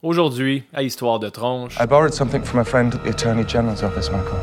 [0.00, 1.76] Aujourd'hui, à Histoire de tronche.
[1.80, 4.38] I borrowed something from a friend at the Attorney General's office, Michael.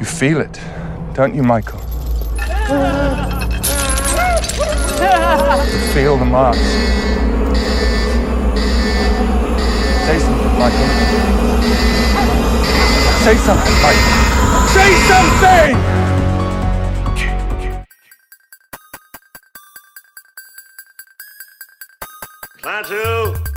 [0.00, 0.58] You feel it,
[1.14, 1.78] don't you, Michael?
[5.94, 6.58] Feel the marks.
[10.06, 10.88] Say something, Michael.
[13.22, 14.66] Say something, Michael.
[14.74, 16.09] Say something!
[22.62, 23.49] Matu!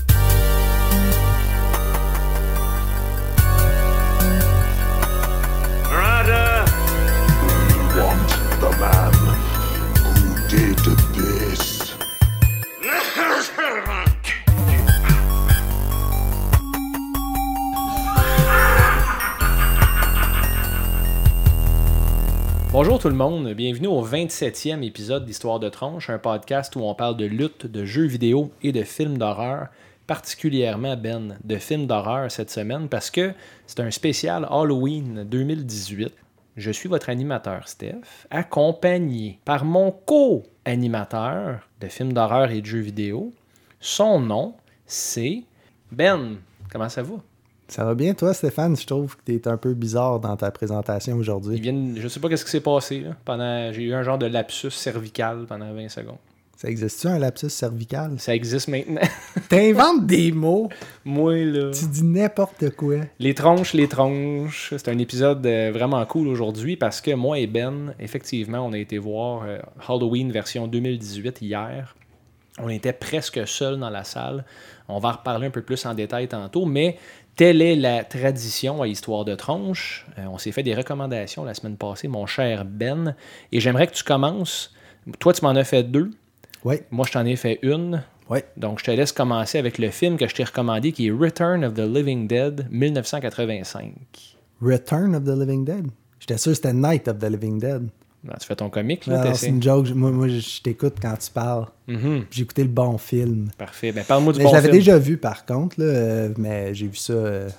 [22.86, 26.94] Bonjour tout le monde, bienvenue au 27e épisode d'Histoire de tronche, un podcast où on
[26.94, 29.68] parle de lutte, de jeux vidéo et de films d'horreur,
[30.06, 33.32] particulièrement Ben, de films d'horreur cette semaine parce que
[33.68, 36.14] c'est un spécial Halloween 2018.
[36.58, 42.80] Je suis votre animateur Steph, accompagné par mon co-animateur de films d'horreur et de jeux
[42.80, 43.32] vidéo.
[43.80, 45.44] Son nom, c'est
[45.94, 46.36] Ben.
[46.70, 47.16] Comment ça va?
[47.68, 48.76] Ça va bien, toi, Stéphane?
[48.76, 51.60] Je trouve que tu es un peu bizarre dans ta présentation aujourd'hui.
[51.60, 53.00] viennent, je sais pas qu'est-ce qui s'est passé.
[53.00, 56.18] Là, pendant, j'ai eu un genre de lapsus cervical pendant 20 secondes.
[56.56, 58.16] Ça existe-tu un lapsus cervical?
[58.20, 59.02] Ça existe maintenant.
[59.50, 60.70] T'inventes des mots,
[61.04, 61.72] Moi, là.
[61.72, 62.98] tu dis n'importe quoi.
[63.20, 64.74] Les tronches, les tronches.
[64.78, 68.78] C'est un épisode euh, vraiment cool aujourd'hui parce que moi et Ben, effectivement, on a
[68.78, 71.96] été voir euh, Halloween version 2018 hier.
[72.60, 74.46] On était presque seuls dans la salle.
[74.88, 76.98] On va en reparler un peu plus en détail tantôt, mais
[77.36, 80.06] telle est la tradition à Histoire de tronche.
[80.20, 83.16] Euh, on s'est fait des recommandations la semaine passée, mon cher Ben,
[83.52, 84.74] et j'aimerais que tu commences.
[85.20, 86.12] Toi, tu m'en as fait deux.
[86.64, 88.04] Oui, Moi, je t'en ai fait une.
[88.30, 88.40] oui.
[88.56, 91.66] Donc, je te laisse commencer avec le film que je t'ai recommandé, qui est Return
[91.66, 93.94] of the Living Dead, 1985.
[94.62, 95.88] Return of the Living Dead?
[96.20, 97.90] J'étais sûr que c'était Night of the Living Dead.
[98.24, 99.36] Ben, tu fais ton comique, là, t'essaies.
[99.36, 99.90] c'est une joke.
[99.94, 101.66] Moi, moi, je t'écoute quand tu parles.
[101.88, 102.26] Mhm.
[102.32, 103.50] J'ai écouté le bon film.
[103.58, 103.92] Parfait.
[103.92, 104.78] Ben, parle-moi du Mais bon je l'avais film.
[104.80, 107.50] déjà vu par contre, là, euh, mais j'ai vu ça euh,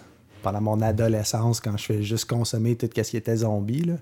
[0.43, 3.83] pendant mon adolescence quand je faisais juste consommer tout ce qui était zombie.
[3.83, 3.95] Là.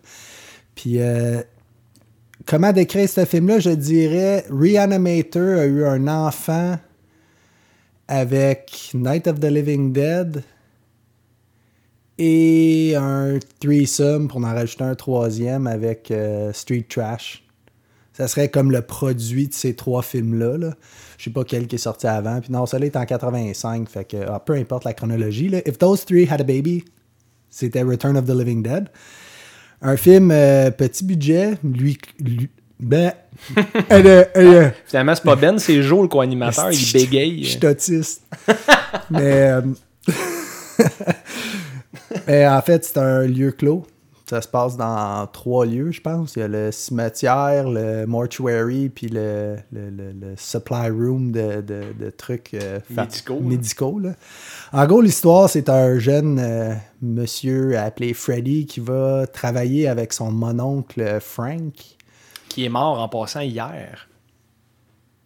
[0.77, 1.43] Puis, euh,
[2.47, 3.59] comment décrire ce film-là?
[3.59, 6.79] Je dirais Reanimator a eu un enfant
[8.09, 10.45] avec Night of the Living Dead
[12.19, 17.45] et un threesome pour en rajouter un troisième avec euh, Street Trash.
[18.13, 20.59] Ça serait comme le produit de ces trois films-là.
[20.59, 20.75] Là.
[21.17, 22.41] Je sais pas quel qui est sorti avant.
[22.41, 23.89] Puis non, celui-là est en 85.
[23.89, 25.49] Fait que ah, peu importe la chronologie.
[25.49, 25.67] Là.
[25.67, 26.85] If those three had a baby,
[27.49, 28.89] c'était Return of the Living Dead.
[29.81, 31.55] Un film euh, petit budget.
[31.65, 31.99] Lui.
[32.21, 33.13] lui ben.
[33.93, 36.71] euh, euh, Finalement, c'est pas Ben, c'est Joe, le co-animateur.
[36.73, 37.45] Il bégaye.
[37.45, 38.23] Je suis autiste.
[39.11, 39.53] Mais.
[42.15, 43.87] euh, mais en fait, c'est un lieu clos.
[44.31, 46.37] Ça se passe dans trois lieux, je pense.
[46.37, 51.61] Il y a le cimetière, le mortuary, puis le, le, le- le supply room de,
[51.61, 54.15] de- de trucs euh, Médicaux, médicaux, là.
[54.73, 56.73] En gros, l'histoire, c'est un jeune euh,
[57.03, 61.75] monsieur appelé Freddy qui va travailler avec son mononcle Frank.
[62.49, 64.09] Qui est mort en passant hier.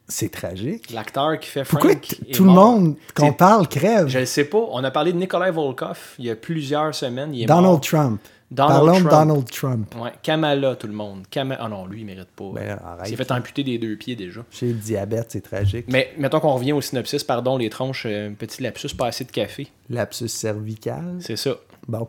[0.08, 0.90] C'est tragique.
[0.92, 1.80] L'acteur qui fait Frank.
[1.82, 2.00] Pourquoi
[2.32, 4.06] tout le monde qu'on parle crève?
[4.08, 4.64] Je ne sais pas.
[4.70, 7.34] On a parlé de Nikolai Volkov il y a plusieurs semaines.
[7.34, 7.80] Il est Donald mort.
[7.80, 8.20] Trump.
[8.48, 9.10] Donald Parlons de Trump.
[9.10, 9.94] Donald Trump.
[10.00, 11.24] Ouais, Kamala, tout le monde.
[11.34, 12.52] Ah non, lui, il mérite pas.
[12.54, 13.06] Ben, il arrête.
[13.08, 14.42] s'est fait amputer des deux pieds déjà.
[14.52, 15.86] J'ai le diabète, c'est tragique.
[15.88, 19.24] Mais mettons qu'on revient au synopsis, pardon, les tronches, euh, un petit lapsus, pas assez
[19.24, 19.66] de café.
[19.90, 21.16] Lapsus cervical.
[21.18, 21.56] C'est ça.
[21.88, 22.08] Bon,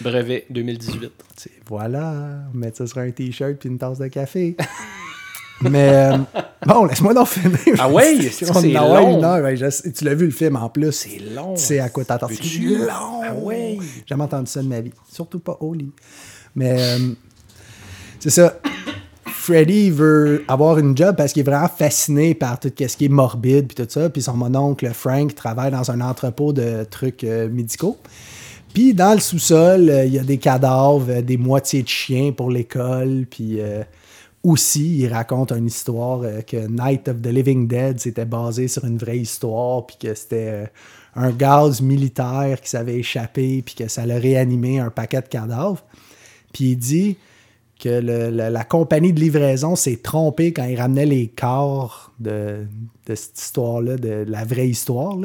[0.00, 1.12] Brevet 2018.
[1.36, 2.14] c'est- voilà.
[2.54, 4.56] Mettre ça sur un t-shirt puis une tasse de café.
[5.60, 6.18] Mais euh,
[6.66, 7.56] bon, laisse-moi donc finir.
[7.78, 7.88] Ah?
[8.12, 9.18] Si C'est on long.
[9.18, 10.92] une heure, je sais- tu l'as vu le film en plus.
[10.92, 11.54] C'est long.
[11.54, 12.28] Tu sais à quoi t'attends.
[12.28, 13.20] C'est long.
[13.22, 13.32] Ah.
[13.50, 14.92] J'ai jamais entendu ça de ma vie.
[15.10, 15.92] Surtout pas au lit.
[16.54, 16.98] Mais euh,
[18.20, 18.58] c'est ça.
[19.26, 23.08] Freddy veut avoir une job parce qu'il est vraiment fasciné par tout ce qui est
[23.10, 24.08] morbide puis tout ça.
[24.10, 27.98] Puis son mononcle Frank travaille dans un entrepôt de trucs euh, médicaux.
[28.72, 32.50] Puis dans le sous-sol, euh, il y a des cadavres, des moitiés de chiens pour
[32.50, 33.26] l'école.
[33.30, 33.60] Puis
[34.44, 38.84] aussi, il raconte une histoire euh, que Night of the Living Dead, c'était basé sur
[38.84, 39.86] une vraie histoire.
[39.86, 40.66] Puis que c'était euh,
[41.16, 43.62] un gaz militaire qui s'avait échappé.
[43.62, 45.82] Puis que ça allait réanimer un paquet de cadavres.
[46.52, 47.16] Puis il dit
[47.80, 52.66] que la compagnie de livraison s'est trompée quand ils ramenaient les corps de,
[53.08, 55.16] cette histoire-là, de la vraie histoire.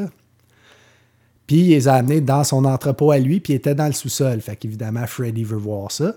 [1.46, 3.94] Puis il les a amenés dans son entrepôt à lui, puis il était dans le
[3.94, 4.42] sous-sol.
[4.42, 6.16] Fait qu'évidemment, Freddy veut voir ça.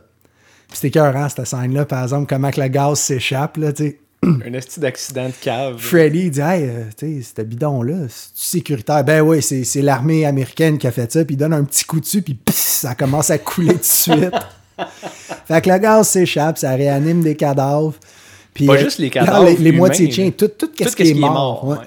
[0.75, 3.99] C'était écœurant, cette scène-là, par exemple, comment que le gaz s'échappe, là, tu sais.
[4.25, 5.79] Un esti d'accident de cave.
[5.79, 9.03] Freddy il dit Hey, euh, tu sais, bidon-là, c'est sécuritaire?
[9.03, 11.85] Ben oui, c'est c'est l'armée américaine qui a fait ça, puis il donne un petit
[11.85, 14.35] coup dessus, puis ça commence à couler tout de suite.
[15.47, 17.95] fait que le gaz s'échappe, ça réanime des cadavres.
[18.55, 21.11] Puis, Pas euh, juste les cadavres Les, moitiés de chiens, tout, tout, Tout ce qui
[21.11, 21.67] est mort.
[21.67, 21.79] ouais.
[21.79, 21.87] ouais.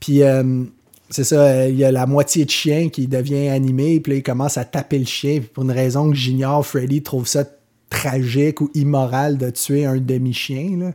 [0.00, 0.64] Puis euh,
[1.10, 4.22] c'est ça, il y a la moitié de chien qui devient animé, puis là, il
[4.22, 5.40] commence à taper le chien.
[5.40, 7.44] Puis pour une raison que j'ignore, Freddy trouve ça
[7.90, 10.92] tragique ou immoral de tuer un demi-chien.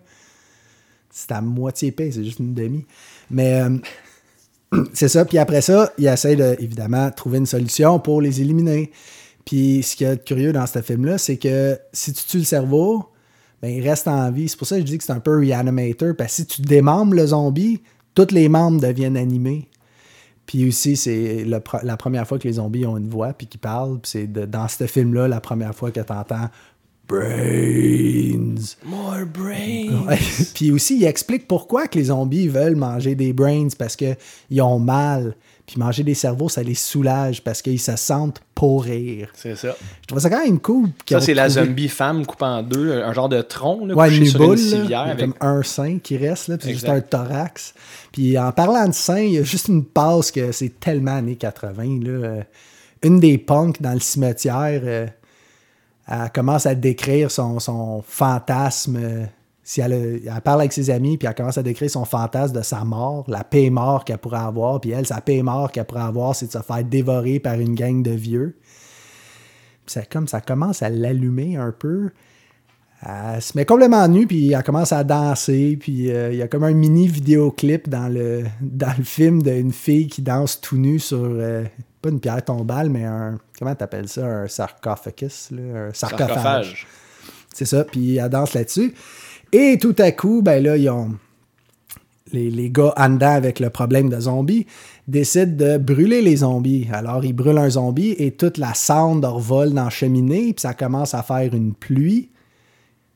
[1.12, 2.86] C'est à moitié épais, c'est juste une demi.
[3.30, 3.78] Mais euh,
[4.94, 5.26] c'est ça.
[5.26, 8.92] Puis après ça, il essaie de, évidemment, trouver une solution pour les éliminer.
[9.46, 13.06] Puis ce a de curieux dans ce film-là, c'est que si tu tues le cerveau,
[13.62, 14.50] ben, il reste en vie.
[14.50, 17.14] C'est pour ça que je dis que c'est un peu reanimator, parce si tu démembres
[17.14, 17.82] le zombie,
[18.16, 19.68] tous les membres deviennent animés.
[20.46, 24.00] Puis aussi, c'est la première fois que les zombies ont une voix puis qu'ils parlent.
[24.04, 26.50] C'est dans ce film-là la première fois que tu entends
[27.08, 28.76] Brains.
[28.86, 30.06] More brains.
[30.08, 30.20] Ouais.
[30.54, 34.80] Puis aussi, il explique pourquoi que les zombies veulent manger des brains parce qu'ils ont
[34.80, 35.36] mal.
[35.68, 39.30] Puis manger des cerveaux, ça les soulage parce qu'ils se sentent pourrir.
[39.34, 39.76] C'est ça.
[40.04, 40.90] Je trouve ça quand même cool.
[41.10, 44.26] Ça, c'est la zombie femme coupée en deux, un genre de tronc, là, Ouais, une
[44.28, 45.00] sur une boule, y civière.
[45.02, 45.20] avec...
[45.22, 47.74] comme un sein qui reste, là, puis c'est juste un thorax.
[48.12, 51.36] Puis en parlant de sein, il y a juste une passe que c'est tellement années
[51.36, 51.84] 80.
[52.04, 52.10] Là.
[52.10, 52.42] Euh,
[53.02, 55.08] Une des punks dans le cimetière, euh,
[56.08, 58.98] elle commence à décrire son, fantasme.
[59.02, 59.26] euh,
[59.64, 62.56] si elle, a- elle parle avec ses amis, puis elle commence à décrire son fantasme
[62.56, 64.80] de sa mort, la paix mort qu'elle pourrait avoir.
[64.80, 67.74] Puis elle, sa paix mort qu'elle pourrait avoir, c'est de se faire dévorer par une
[67.74, 68.58] gang de vieux.
[69.86, 72.12] Puis ça, comme, ça commence à l'allumer un peu.
[73.08, 75.78] Elle se met complètement nue, puis elle commence à danser.
[75.80, 79.72] Puis euh, il y a comme un mini vidéoclip dans le, dans le film d'une
[79.72, 81.66] fille qui danse tout nue sur, euh,
[82.06, 86.28] pas une pierre tombale, mais un, comment t'appelles ça, un sarcophagus, là, un sarcophage.
[86.28, 86.88] sarcophage.
[87.52, 88.94] C'est ça, puis elle danse là-dessus.
[89.52, 91.16] Et tout à coup, ben là, ils ont.
[92.32, 94.66] Les, les gars en dedans avec le problème de zombies
[95.08, 96.88] décident de brûler les zombies.
[96.92, 100.74] Alors, ils brûlent un zombie et toute la cendre revole dans la cheminée, puis ça
[100.74, 102.30] commence à faire une pluie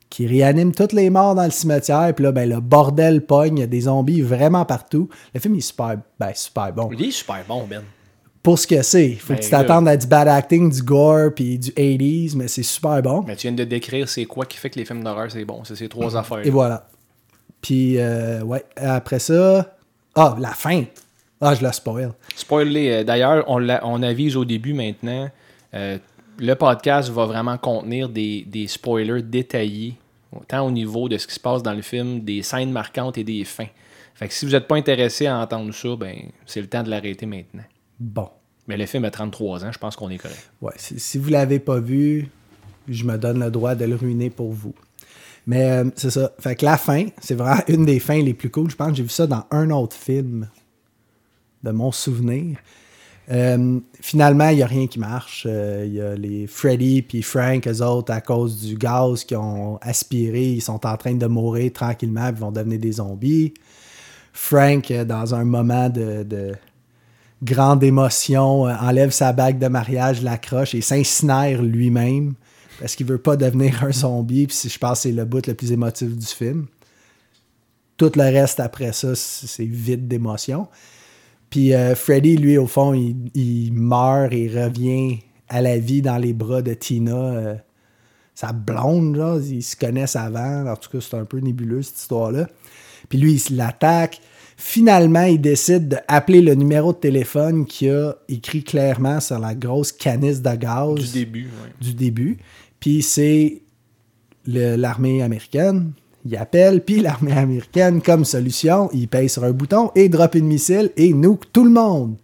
[0.08, 2.12] qui réanime toutes les morts dans le cimetière.
[2.14, 5.08] Puis là, ben, le bordel pogne, il y a des zombies vraiment partout.
[5.34, 6.90] Le film est super, ben, super bon.
[6.92, 7.82] Il est super bon, Ben.
[8.42, 10.82] Pour ce que c'est, il faut Ben, que tu t'attendes à du bad acting, du
[10.82, 13.22] gore, puis du 80s, mais c'est super bon.
[13.26, 15.62] Mais tu viens de décrire c'est quoi qui fait que les films d'horreur c'est bon.
[15.64, 16.38] C'est ces trois affaires.
[16.38, 16.46] Mhm.
[16.46, 16.88] Et voilà.
[17.60, 19.76] Puis, euh, ouais, après ça.
[20.14, 20.84] Ah, la fin.
[21.42, 22.12] Ah, je la spoil.
[22.34, 22.90] Spoiler.
[22.90, 25.28] euh, D'ailleurs, on, on avise au début maintenant.
[25.74, 25.98] euh,
[26.38, 29.96] le podcast va vraiment contenir des, des spoilers détaillés,
[30.48, 33.24] tant au niveau de ce qui se passe dans le film, des scènes marquantes et
[33.24, 33.66] des fins.
[34.14, 36.16] Fait que si vous n'êtes pas intéressé à entendre ça, ben
[36.46, 37.64] c'est le temps de l'arrêter maintenant.
[38.00, 38.28] Bon.
[38.66, 40.50] Mais le film a 33 ans, je pense qu'on est correct.
[40.60, 42.28] Ouais, si, si vous l'avez pas vu,
[42.88, 44.74] je me donne le droit de le ruiner pour vous.
[45.46, 46.32] Mais euh, c'est ça.
[46.38, 48.70] Fait que la fin, c'est vraiment une des fins les plus cool.
[48.70, 50.48] Je pense que j'ai vu ça dans un autre film
[51.62, 52.58] de mon souvenir.
[53.30, 55.46] Euh, finalement, il n'y a rien qui marche.
[55.48, 59.36] Euh, Il y a les Freddy puis Frank, eux autres, à cause du gaz qu'ils
[59.36, 63.54] ont aspiré, ils sont en train de mourir tranquillement, ils vont devenir des zombies.
[64.32, 66.54] Frank, dans un moment de, de
[67.42, 72.34] grande émotion, euh, enlève sa bague de mariage, l'accroche et s'incinère lui-même
[72.80, 74.46] parce qu'il veut pas devenir un zombie.
[74.46, 76.66] Puis je pense que c'est le bout le plus émotif du film.
[77.96, 80.68] Tout le reste après ça, c'est vide d'émotion.
[81.50, 85.18] Puis euh, Freddy, lui, au fond, il, il meurt et revient
[85.48, 87.12] à la vie dans les bras de Tina.
[87.12, 87.54] euh,
[88.34, 90.66] sa blonde, là, ils se connaissent avant.
[90.66, 92.48] En tout cas, c'est un peu nébuleux, cette histoire-là.
[93.10, 94.20] Puis lui, il l'attaque.
[94.62, 99.90] Finalement, il décide d'appeler le numéro de téléphone qui a écrit clairement sur la grosse
[99.90, 101.70] canisse de gaz Du début, ouais.
[101.80, 102.36] du début.
[102.78, 103.62] Puis c'est
[104.46, 105.92] l'armée américaine.
[106.26, 110.46] Il appelle, puis l'armée américaine, comme solution, il paye sur un bouton et drop une
[110.48, 112.16] missile et nuke tout le monde.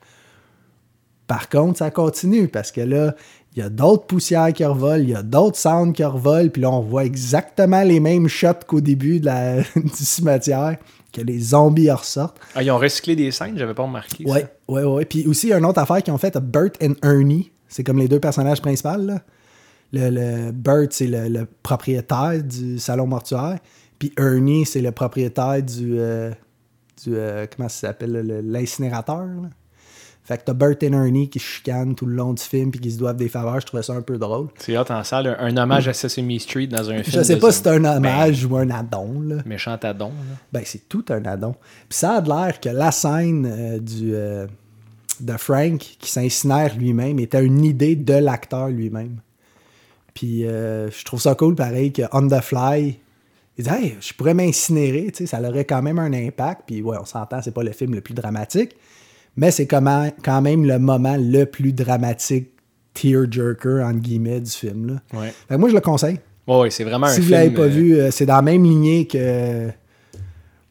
[1.27, 3.17] Par contre, ça continue parce que là,
[3.55, 6.61] il y a d'autres poussières qui revolent, il y a d'autres sounds qui revolent, puis
[6.61, 10.77] là, on voit exactement les mêmes shots qu'au début de la- du cimetière,
[11.17, 12.39] que les zombies ressortent.
[12.55, 14.25] Ah, ils ont recyclé des scènes, j'avais pas remarqué.
[14.25, 14.31] ça.
[14.33, 15.05] Ouais, ouais, ouais.
[15.05, 17.51] Puis aussi, il y a une autre affaire qu'ils ont faite, Bert et Ernie.
[17.69, 18.97] C'est comme les deux personnages principaux.
[18.99, 19.21] Là.
[19.93, 23.59] Le, le Bert, c'est le, le propriétaire du salon mortuaire.
[23.99, 25.99] Puis Ernie, c'est le propriétaire du.
[25.99, 26.31] euh,
[27.03, 29.27] du euh, comment ça s'appelle L'incinérateur.
[30.27, 32.91] Fait que t'as Bert et Ernie qui chicanent tout le long du film puis qui
[32.91, 33.61] se doivent des faveurs.
[33.61, 34.49] Je trouvais ça un peu drôle.
[34.59, 37.17] C'est hot en salle, un, un hommage à Sesame Street dans un film.
[37.17, 37.89] Je sais pas si c'est un zombies.
[37.97, 39.21] hommage ou un addon.
[39.21, 39.37] Là.
[39.37, 40.09] Ben, méchant addon.
[40.09, 40.37] là.
[40.53, 41.55] Ben, c'est tout un addon.
[41.89, 44.49] Puis ça a l'air que la scène euh, du, euh,
[45.21, 49.19] de Frank qui s'incinère lui-même était une idée de l'acteur lui-même.
[50.13, 52.99] Puis euh, je trouve ça cool, pareil, que On the Fly,
[53.59, 56.63] il dit Hey, je pourrais m'incinérer, tu sais, ça aurait quand même un impact.
[56.67, 58.75] Puis ouais, on s'entend, c'est pas le film le plus dramatique,
[59.37, 62.51] mais c'est quand même le moment le plus dramatique,
[62.95, 64.87] tearjerker, entre guillemets, du film.
[64.87, 65.21] Là.
[65.21, 65.33] Ouais.
[65.49, 66.19] Fait que moi, je le conseille.
[66.47, 67.39] Ouais, c'est vraiment si un vous film.
[67.39, 69.69] l'avez pas euh, vu, euh, c'est dans la même lignée que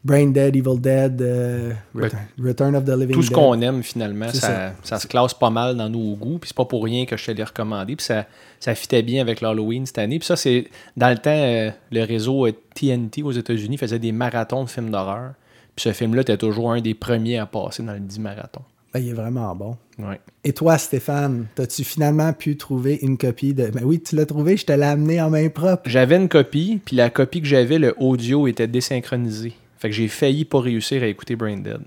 [0.02, 4.28] Brain Dead, Evil Dead, euh, Return, Return of the Living tout ce qu'on aime finalement,
[4.28, 4.72] ça, ça.
[4.82, 6.38] ça se classe pas mal dans nos goûts.
[6.38, 7.94] Puis c'est pas pour rien que je te l'ai recommandé.
[7.94, 8.24] Puis ça,
[8.58, 10.18] ça fitait bien avec l'Halloween cette année.
[10.18, 14.70] Puis ça, c'est dans le temps, le réseau TNT aux États-Unis faisait des marathons de
[14.70, 15.32] films d'horreur.
[15.76, 18.64] Puis ce film-là était toujours un des premiers à passer dans le 10 marathons.
[18.92, 19.76] Ben, il est vraiment bon.
[19.98, 20.18] Ouais.
[20.42, 23.68] Et toi, Stéphane, as-tu finalement pu trouver une copie de.
[23.68, 25.82] Ben oui, tu l'as trouvé, je te l'ai amené en main propre.
[25.84, 29.52] J'avais une copie, puis la copie que j'avais, le audio était désynchronisé.
[29.78, 31.80] Fait que j'ai failli pas réussir à écouter Brain Dead.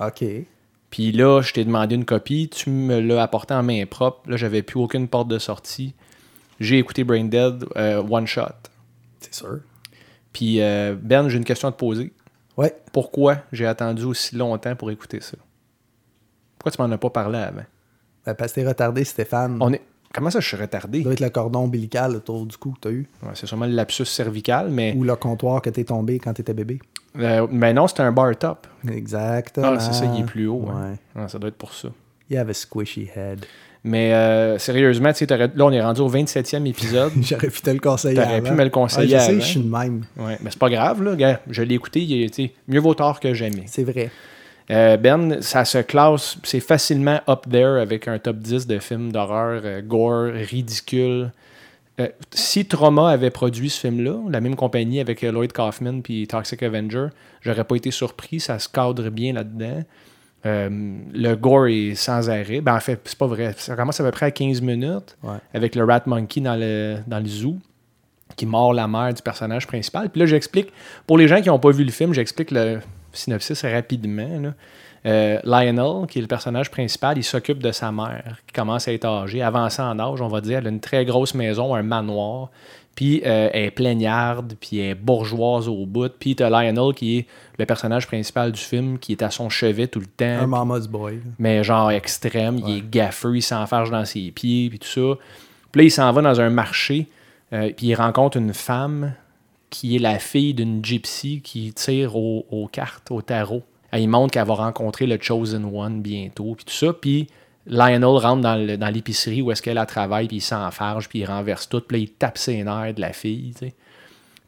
[0.00, 0.24] OK.
[0.90, 4.28] Puis là, je t'ai demandé une copie, tu me l'as apporté en main propre.
[4.28, 5.94] Là, j'avais plus aucune porte de sortie.
[6.58, 8.42] J'ai écouté Brain Dead euh, one shot.
[9.20, 9.60] C'est sûr.
[10.32, 12.12] Puis euh, Ben, j'ai une question à te poser.
[12.56, 12.74] Ouais.
[12.92, 15.36] Pourquoi j'ai attendu aussi longtemps pour écouter ça?
[16.58, 17.62] Pourquoi tu m'en as pas parlé avant?
[18.26, 19.58] Ben, parce que t'es retardé, Stéphane.
[19.60, 19.82] On est...
[20.14, 21.02] Comment ça, je suis Ça retardé?
[21.02, 23.08] doit être le cordon ombilical autour du cou que t'as eu.
[23.22, 26.52] Ouais, c'est sûrement le lapsus cervical, mais, Ou le comptoir que t'es tombé quand t'étais
[26.52, 26.78] bébé.
[27.18, 28.66] euh, mais non, c'est un bar top.
[28.86, 29.72] Exactement.
[29.76, 30.68] Ah, c'est ça, il est plus haut.
[30.68, 30.90] hein.
[30.90, 30.96] Ouais.
[31.16, 31.88] Ah, ça doit être pour ça.
[32.30, 33.46] You have a squishy head.
[33.84, 37.12] Mais euh, sérieusement, tu là, on est rendu au 27e épisode.
[37.20, 38.50] J'aurais pu te le conseiller T'aurais avant.
[38.50, 39.40] pu me le conseiller Ouais, je sais, avant.
[39.40, 40.04] je suis de même.
[40.16, 41.16] Ouais, mais c'est pas grave, là.
[41.16, 43.64] Gars, je l'ai écouté, il sais, mieux vaut tard que jamais.
[43.66, 44.10] C'est vrai.
[44.70, 49.10] Euh, ben, ça se classe, c'est facilement up there avec un top 10 de films
[49.10, 51.32] d'horreur, euh, gore, ridicule.
[52.32, 57.08] Si Trauma avait produit ce film-là, la même compagnie avec Lloyd Kaufman puis Toxic Avenger,
[57.42, 59.84] j'aurais pas été surpris, ça se cadre bien là-dedans.
[60.44, 60.68] Euh,
[61.12, 62.60] le gore est sans arrêt.
[62.60, 63.54] Ben, en fait, c'est pas vrai.
[63.56, 65.36] Ça commence à peu près à 15 minutes Ouais.
[65.54, 67.56] avec le Rat Monkey dans le, dans le zoo
[68.34, 70.08] qui mord la mère du personnage principal.
[70.08, 70.72] Puis là, j'explique,
[71.06, 72.80] pour les gens qui n'ont pas vu le film, j'explique le
[73.12, 74.40] synopsis rapidement.
[74.40, 74.54] là.
[75.04, 78.92] Euh, Lionel, qui est le personnage principal, il s'occupe de sa mère, qui commence à
[78.92, 80.58] être âgée, avancée en âge, on va dire.
[80.58, 82.50] Elle a une très grosse maison, un manoir.
[82.94, 86.10] Puis euh, elle est plaignarde, puis elle est bourgeoise au bout.
[86.18, 87.26] Puis t'as Lionel, qui est
[87.58, 90.86] le personnage principal du film, qui est à son chevet tout le temps Un mama's
[90.88, 91.20] boy.
[91.38, 92.60] mais genre extrême.
[92.66, 95.18] Il est gaffeux, il s'enfarge dans ses pieds, puis tout ça.
[95.70, 97.06] Puis là, il s'en va dans un marché,
[97.54, 99.14] euh, puis il rencontre une femme
[99.70, 103.62] qui est la fille d'une gypsy qui tire au- aux cartes, au tarot.
[103.90, 106.92] Elle, il montre qu'elle va rencontrer le Chosen One bientôt, puis tout ça.
[106.92, 107.26] Puis
[107.66, 111.68] Lionel rentre dans l'épicerie où est-ce qu'elle a travaille, puis il s'enfarge, puis il renverse
[111.68, 111.80] tout.
[111.80, 113.54] Puis là, il tape ses nerfs de la fille.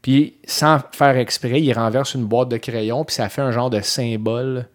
[0.02, 3.70] Puis, sans faire exprès, il renverse une boîte de crayons, puis ça fait un genre
[3.70, 4.66] de symbole,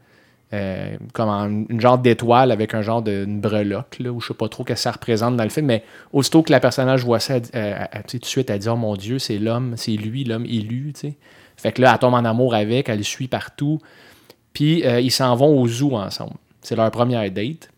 [0.53, 4.33] euh, comme en- une genre d'étoile avec un genre de breloque, là, ou je sais
[4.33, 7.19] pas trop ce que ça représente dans le film, mais aussitôt que la personnage voit
[7.19, 10.23] ça, elle euh, elle- tout de suite, dit Oh mon Dieu, c'est l'homme, c'est lui,
[10.23, 10.93] l'homme élu.
[11.57, 13.79] Fait que là, elle tombe en amour avec, elle le suit partout.
[14.53, 16.33] Puis, euh, ils s'en vont au zoo ensemble.
[16.61, 17.69] C'est leur première date.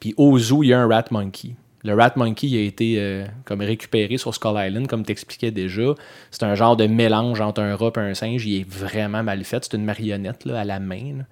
[0.00, 1.54] Puis au zoo, il y a un rat monkey.
[1.84, 5.94] Le rat monkey il a été euh, comme récupéré sur Skull Island, comme t'expliquais déjà.
[6.30, 8.44] C'est un genre de mélange entre un rat et un singe.
[8.46, 9.64] Il est vraiment mal fait.
[9.64, 11.24] C'est une marionnette là, à la main.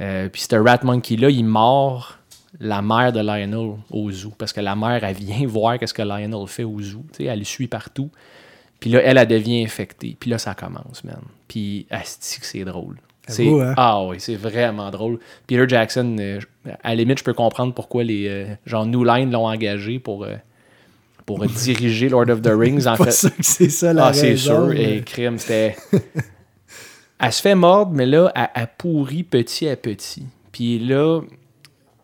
[0.00, 2.18] Euh, puis ce rat monkey-là, il mord
[2.58, 4.32] la mère de Lionel au zoo.
[4.36, 7.04] Parce que la mère, elle vient voir qu'est-ce que Lionel fait au zoo.
[7.18, 8.10] Elle le suit partout.
[8.80, 10.16] Puis là, elle, elle devient infectée.
[10.18, 11.20] Puis là, ça commence, man.
[11.46, 12.96] Puis, asti c'est drôle.
[13.28, 13.74] C'est, Avoue, hein?
[13.76, 15.18] Ah oui, c'est vraiment drôle.
[15.46, 16.40] Peter Jackson, euh,
[16.82, 20.24] à la limite, je peux comprendre pourquoi les euh, genre New Line l'ont engagé pour,
[20.24, 20.34] euh,
[21.26, 22.86] pour diriger Lord of the Rings.
[22.86, 24.66] En fait, sûr que c'est ça la ah, c'est sûr.
[24.68, 25.76] mais- Et crime, c'était.
[27.20, 30.24] elle se fait mordre, mais là, elle, elle pourrit petit à petit.
[30.50, 31.20] Puis là,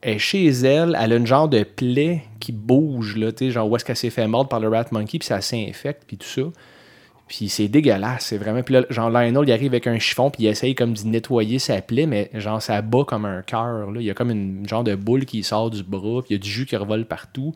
[0.02, 3.75] elle est chez elle, elle a une genre de plaie qui bouge, là, genre où
[3.75, 6.42] est-ce qu'elle s'est fait mordre par le rat monkey, puis ça s'infecte, puis tout ça.
[7.28, 8.62] Puis c'est dégueulasse, c'est vraiment.
[8.62, 11.59] Puis là, genre, Lionel, il arrive avec un chiffon, puis il essaye comme d'y nettoyer
[11.59, 13.90] sa plaie, mais genre, ça bat comme un cœur.
[13.90, 14.00] là.
[14.00, 16.37] Il y a comme une genre de boule qui sort du bras, puis il y
[16.37, 17.52] a du jus qui revole partout.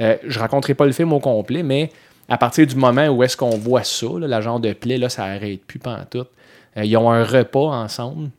[0.00, 1.90] Euh, je raconterai pas le film au complet, mais
[2.28, 5.08] à partir du moment où est-ce qu'on voit ça, là, la genre de plaie, là,
[5.08, 6.30] ça arrête plus pantoute.
[6.76, 8.30] Euh, ils ont un repas ensemble.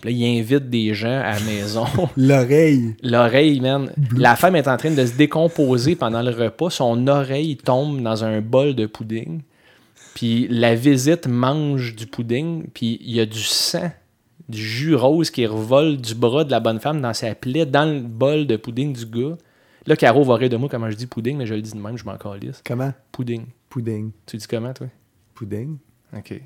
[0.00, 1.84] Puis là, ils invitent des gens à la maison.
[2.16, 2.96] L'oreille.
[3.02, 3.90] L'oreille, man.
[4.16, 6.70] La femme est en train de se décomposer pendant le repas.
[6.70, 9.42] Son oreille tombe dans un bol de pudding.
[10.18, 12.66] Puis la visite mange du pudding.
[12.74, 13.88] Puis il y a du sang,
[14.48, 17.84] du jus rose qui revole du bras de la bonne femme dans sa plaie, dans
[17.88, 19.36] le bol de pudding du gars.
[19.86, 21.78] Là, Caro va rire de moi comment je dis pudding, mais je le dis de
[21.78, 22.60] même, je m'en calisse.
[22.66, 22.92] Comment?
[23.12, 23.46] Pudding.
[23.70, 24.10] Pudding.
[24.26, 24.88] Tu dis comment, toi?
[25.36, 25.76] Pudding?
[26.16, 26.40] OK.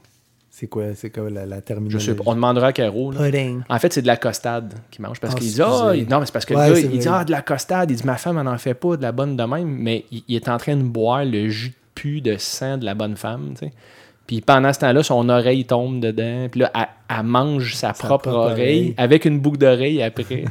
[0.50, 2.04] C'est quoi, c'est quoi la, la Je terminologie?
[2.04, 2.24] sais pas.
[2.26, 3.10] On demandera à Caro.
[3.10, 3.20] là.
[3.24, 3.62] Pudding.
[3.70, 5.18] En fait, c'est de la costade qu'il mange.
[5.18, 7.08] Parce Ah, qu'il dit, ah, non, mais c'est parce que Ouais, le gars, il dit,
[7.10, 7.90] ah, de la costade.
[7.90, 9.66] Il dit, ma femme, elle n'en fait pas de la bonne de même.
[9.66, 12.84] Mais il, il est en train de boire le jus de pu de sang de
[12.84, 13.72] la bonne femme, tu sais.
[14.26, 16.48] Puis pendant ce temps-là, son oreille tombe dedans.
[16.50, 16.86] Puis là, elle,
[17.18, 18.94] elle mange sa, propre, propre oreille, oreille.
[18.96, 20.44] avec une boucle d'oreille après.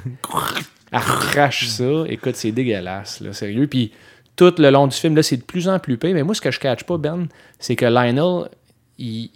[0.92, 2.04] elle crache ça.
[2.08, 3.68] Écoute, c'est dégueulasse, là, sérieux.
[3.68, 3.92] Puis
[4.36, 6.14] tout le long du film, là, c'est de plus en plus pire.
[6.14, 7.28] Mais moi, ce que je catch pas, Ben,
[7.60, 8.50] c'est que Lionel,
[8.98, 9.32] il,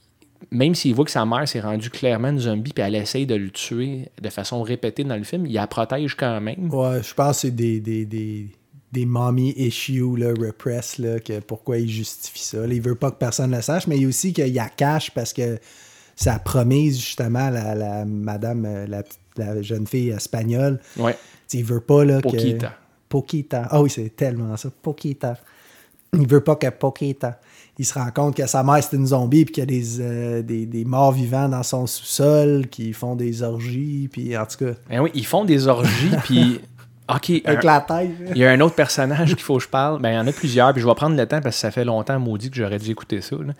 [0.51, 3.35] même s'il voit que sa mère s'est rendue clairement une zombie, puis elle essaye de
[3.35, 6.73] le tuer de façon répétée dans le film, il la protège quand même.
[6.73, 8.49] Ouais, je pense que c'est des, des, des,
[8.91, 12.59] des mommy issues, là, repress, là, que pourquoi il justifie ça.
[12.65, 14.59] Là, il veut pas que personne le sache, mais il y a aussi qu'il y
[14.59, 15.57] a cache parce que
[16.15, 19.03] sa promise, justement, la, la madame, euh, la,
[19.37, 21.17] la jeune fille espagnole, Ouais.
[21.51, 22.67] il veut pas, là, Poquita.
[22.69, 22.73] que...
[23.09, 23.67] Poquita.
[23.69, 24.69] Ah oui, c'est tellement ça.
[24.81, 25.37] Poquita.
[26.13, 27.39] Il veut pas que Poquita.
[27.77, 29.99] Il se rend compte que sa mère, c'est une zombie, puis qu'il y a des,
[29.99, 34.57] euh, des, des morts vivants dans son sous-sol, qui font des orgies, puis en tout
[34.65, 36.61] cas, Ben oui, ils font des orgies, puis.
[37.09, 38.09] OK, avec un- la tête.
[38.31, 40.01] il y a un autre personnage qu'il faut que je parle.
[40.01, 41.71] Ben, il y en a plusieurs, puis je vais prendre le temps parce que ça
[41.71, 43.35] fait longtemps, maudit, que j'aurais dû écouter ça.
[43.35, 43.53] là.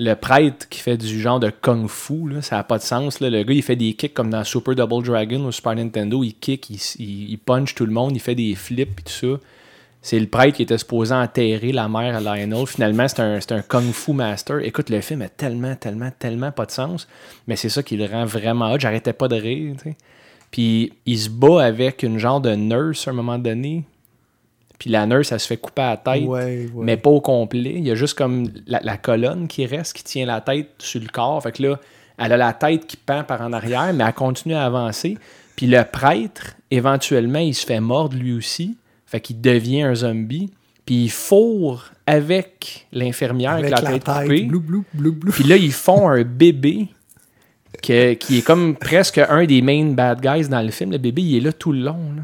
[0.00, 3.18] Le prêtre qui fait du genre de kung fu, là, ça n'a pas de sens.
[3.20, 3.30] là.
[3.30, 6.22] Le gars, il fait des kicks comme dans Super Double Dragon au Super Nintendo.
[6.22, 9.12] Il kick, il, il- il punch tout le monde, il fait des flips et tout
[9.12, 9.40] ça.
[10.00, 12.64] C'est le prêtre qui était supposé enterrer la mère à Lionel.
[12.68, 14.60] Finalement, c'est un, c'est un kung fu master.
[14.64, 17.08] Écoute, le film a tellement, tellement, tellement pas de sens.
[17.48, 18.78] Mais c'est ça qui le rend vraiment hot.
[18.78, 19.74] J'arrêtais pas de rire.
[19.82, 19.96] tu sais.
[20.50, 23.84] Puis il se bat avec une genre de nurse à un moment donné.
[24.78, 26.84] Puis la nurse, elle se fait couper la tête, Ouais, ouais.
[26.84, 27.74] mais pas au complet.
[27.76, 31.00] Il y a juste comme la, la colonne qui reste, qui tient la tête sur
[31.00, 31.42] le corps.
[31.42, 31.80] Fait que là,
[32.16, 35.18] elle a la tête qui pend par en arrière, mais elle continue à avancer.
[35.56, 38.76] Puis le prêtre, éventuellement, il se fait mordre lui aussi.
[39.06, 40.50] Fait qu'il devient un zombie.
[40.86, 44.42] Puis il fourre avec l'infirmière avec, avec la, tête, coupée.
[44.44, 45.32] blou, blou, blou, blou.
[45.32, 46.88] Puis là, ils font un bébé
[47.82, 50.92] que- qui est comme presque un des main bad guys dans le film.
[50.92, 52.12] Le bébé, il est là tout le long.
[52.16, 52.22] Là.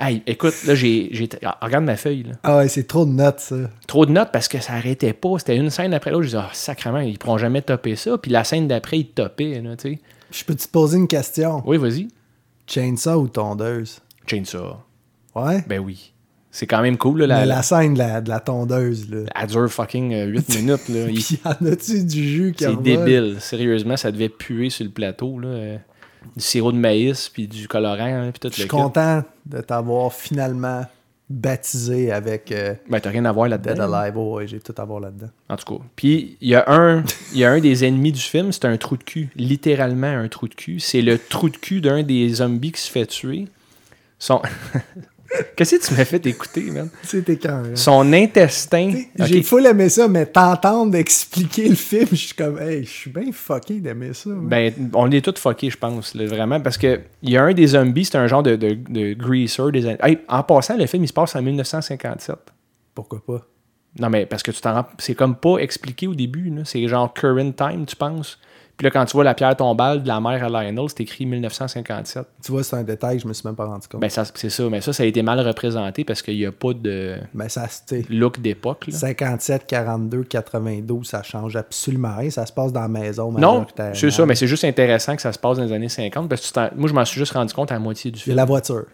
[0.00, 2.22] Hey, écoute, là, j'ai, j'ai- ah, regarde ma feuille.
[2.22, 2.34] Là.
[2.44, 3.56] Ah ouais, c'est trop de notes, ça.
[3.88, 5.38] Trop de notes parce que ça arrêtait pas.
[5.38, 6.22] C'était une scène après l'autre.
[6.22, 8.16] Je disais, ah, sacrément, ils pourront jamais topper ça.
[8.16, 9.60] Puis la scène d'après, ils topaient.
[9.60, 9.98] Là, tu sais.
[10.30, 11.62] Je peux te poser une question?
[11.66, 12.08] Oui, vas-y.
[12.66, 14.00] Chainsaw ou tondeuse?
[14.26, 14.76] Chainsaw.
[15.34, 15.64] Ouais?
[15.66, 16.12] Ben oui.
[16.58, 17.20] C'est quand même cool.
[17.20, 19.20] Là, la, la scène de la, de la tondeuse, là.
[19.40, 20.88] Elle dure fucking 8 minutes.
[20.88, 21.06] Là.
[21.08, 23.36] Il- Puis y en a-tu du jus qui C'est débile.
[23.38, 25.38] Sérieusement, ça devait puer sur le plateau.
[25.38, 25.46] Là.
[25.48, 25.76] euh,
[26.34, 30.12] Du sirop de maïs, puis du colorant, hein, puis tout Je suis content de t'avoir
[30.12, 30.84] finalement
[31.30, 33.92] baptisé avec euh, Ben, t'as rien à voir Dead là-dedans.
[33.92, 34.16] Alive.
[34.16, 35.28] Oh, ouais, j'ai tout à voir là-dedans.
[35.48, 35.84] En tout cas.
[35.94, 38.76] Puis, il y, a un- il y a un des ennemis du film, c'est un
[38.78, 39.28] trou de cul.
[39.36, 40.80] Littéralement un trou de cul.
[40.80, 43.46] C'est le trou de cul d'un des zombies qui se fait tuer.
[44.18, 44.42] Son...
[45.56, 46.88] Qu'est-ce que tu m'as fait écouter, man?
[47.02, 48.92] C'était quand Son intestin.
[49.18, 53.10] J'ai full aimé ça, mais t'entendre expliquer le film, je suis comme, hey, je suis
[53.10, 54.30] bien fucké d'aimer ça.
[54.30, 54.48] man.
[54.48, 57.52] Ben, on est tous fuckés, je pense, là, vraiment, parce que il y a un
[57.52, 59.70] des zombies, c'est un genre de, de, de greaser.
[59.72, 59.86] Des...
[60.02, 62.36] Hey, en passant, le film, il se passe en 1957.
[62.94, 63.46] Pourquoi pas?
[63.98, 64.86] Non, mais parce que tu t'en.
[64.98, 66.62] C'est comme pas expliqué au début, là.
[66.64, 68.38] C'est genre current time, tu penses?
[68.78, 71.26] Puis là, quand tu vois la pierre tombale de la mère à Lionel, c'est écrit
[71.26, 72.24] 1957.
[72.44, 74.00] Tu vois, c'est un détail que je me suis même pas rendu compte.
[74.00, 74.68] Ben, ça, c'est ça.
[74.70, 77.66] Mais ça, ça a été mal représenté parce qu'il n'y a pas de Mais ça,
[78.08, 78.86] look d'époque.
[78.86, 78.96] là.
[78.96, 82.30] 57, 42, 92, ça change absolument rien.
[82.30, 83.32] Ça se passe dans la maison.
[83.32, 86.28] Non, c'est ça, mais c'est juste intéressant que ça se passe dans les années 50
[86.28, 88.22] parce que moi, je m'en suis juste rendu compte à la moitié du Il y
[88.22, 88.36] a film.
[88.36, 88.84] la voiture.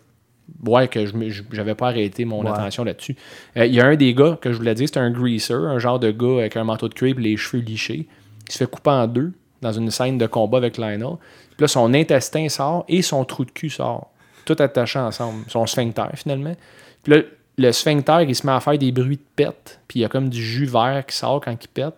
[0.66, 1.12] Ouais, que je
[1.52, 2.50] j'avais pas arrêté mon Ouais.
[2.50, 3.16] attention là-dessus.
[3.58, 5.78] Euh, Il y a un des gars que je voulais dire, c'est un greaser, un
[5.78, 8.08] genre de gars avec un manteau de cuir et les cheveux lichés,
[8.48, 9.32] qui se fait couper en deux
[9.64, 11.16] dans une scène de combat avec Lionel.
[11.50, 14.10] Puis là, son intestin sort et son trou de cul sort.
[14.44, 15.44] Tout attaché ensemble.
[15.48, 16.54] Son sphincter, finalement.
[17.02, 17.22] Puis là,
[17.56, 19.80] le sphincter, il se met à faire des bruits de pète.
[19.88, 21.94] Puis il y a comme du jus vert qui sort quand il pète.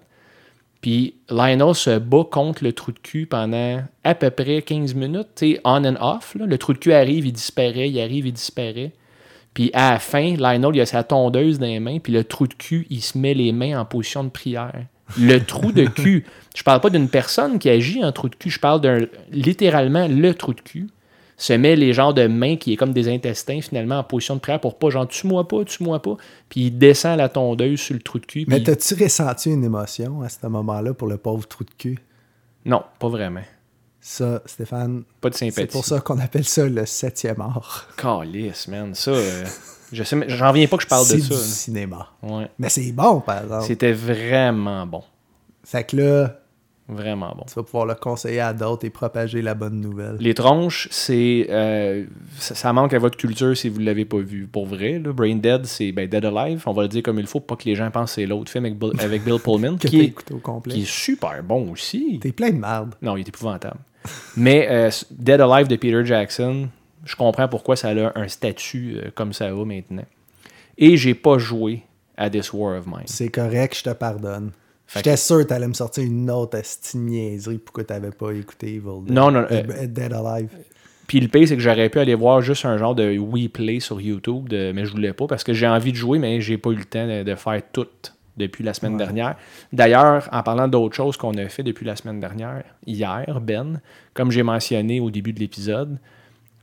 [0.80, 5.28] Puis Lionel se bat contre le trou de cul pendant à peu près 15 minutes,
[5.34, 6.36] tu on and off.
[6.38, 8.92] Le trou de cul arrive, il disparaît, il arrive, il disparaît.
[9.54, 12.46] Puis à la fin, Lionel, il a sa tondeuse dans les mains, puis le trou
[12.46, 14.84] de cul, il se met les mains en position de prière.
[15.18, 16.24] Le trou de cul.
[16.54, 20.08] Je parle pas d'une personne qui agit en trou de cul, je parle d'un littéralement
[20.08, 20.88] le trou de cul.
[21.38, 24.40] Se met les genres de mains qui est comme des intestins finalement en position de
[24.40, 26.16] prière pour pas genre tue-moi pas, tue-moi pas.
[26.48, 28.44] Puis il descend la tondeuse sur le trou de cul.
[28.48, 31.98] Mais t'as-tu ressenti une émotion à ce moment-là pour le pauvre trou de cul?
[32.64, 33.42] Non, pas vraiment.
[34.00, 35.56] Ça, Stéphane, Pas de sympathie.
[35.56, 37.88] c'est pour ça qu'on appelle ça le septième art.
[37.98, 38.94] Calice, man.
[38.94, 39.44] Ça, euh,
[39.96, 41.36] je sais, mais j'en reviens pas que je parle C'est de du ça.
[41.36, 42.08] cinéma.
[42.22, 42.28] là.
[42.38, 42.50] Ouais.
[42.58, 43.64] Mais c'est bon, par exemple.
[43.66, 45.02] C'était vraiment bon.
[45.64, 46.40] Fait que là,
[46.88, 47.42] Vraiment bon.
[47.48, 50.18] Tu vas pouvoir le conseiller à d'autres et propager la bonne nouvelle.
[50.20, 51.48] Les tronches, c'est.
[51.50, 52.04] euh,
[52.38, 54.46] ça, ça manque à votre culture si vous ne l'avez pas vu.
[54.46, 56.62] Pour vrai, là, Brain Dead, c'est ben, Dead Alive.
[56.66, 58.52] On va le dire comme il faut, pas que les gens pensent que c'est l'autre
[58.52, 60.74] film avec, Bill- avec Bill Pullman, Que qui t'as est, écouté au complet.
[60.74, 62.20] qui est super bon aussi.
[62.22, 62.94] T'es plein de merde.
[63.02, 63.78] Non, il est épouvantable.
[64.36, 66.68] Mais euh, Dead Alive de Peter Jackson,
[67.06, 70.04] je comprends pourquoi ça a un statut euh, comme ça va maintenant.
[70.76, 71.82] Et j'ai pas joué
[72.18, 73.02] à This War of Mine.
[73.06, 74.50] C'est correct, je te pardonne.
[74.94, 76.58] J'étais sûr que t'allais me sortir une autre
[76.94, 79.12] niaiserie pourquoi t'avais pas écouté Evil Dead.
[79.14, 80.48] Non, non, Euh, Dead Alive.
[81.08, 83.80] Puis le pire, c'est que j'aurais pu aller voir juste un genre de Wii Play
[83.80, 86.58] sur YouTube, de- mais je voulais pas parce que j'ai envie de jouer, mais j'ai
[86.58, 87.86] pas eu le temps de, de faire tout
[88.36, 89.36] depuis la semaine dernière.
[89.72, 93.80] D'ailleurs, en parlant d'autres choses qu'on a fait depuis la semaine dernière, hier, Ben,
[94.14, 95.98] comme j'ai mentionné au début de l'épisode,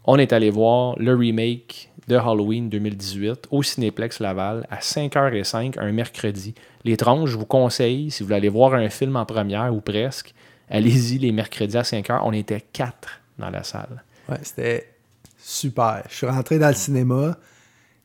[0.05, 5.91] on est allé voir le remake de Halloween 2018 au Cinéplex Laval à 5h05 un
[5.91, 6.53] mercredi.
[6.83, 9.79] Les tronches, je vous conseille, si vous voulez aller voir un film en première ou
[9.79, 10.33] presque,
[10.69, 12.19] allez-y les mercredis à 5h.
[12.25, 14.03] On était quatre dans la salle.
[14.27, 14.89] Ouais, c'était
[15.37, 16.03] super.
[16.09, 17.37] Je suis rentré dans le cinéma.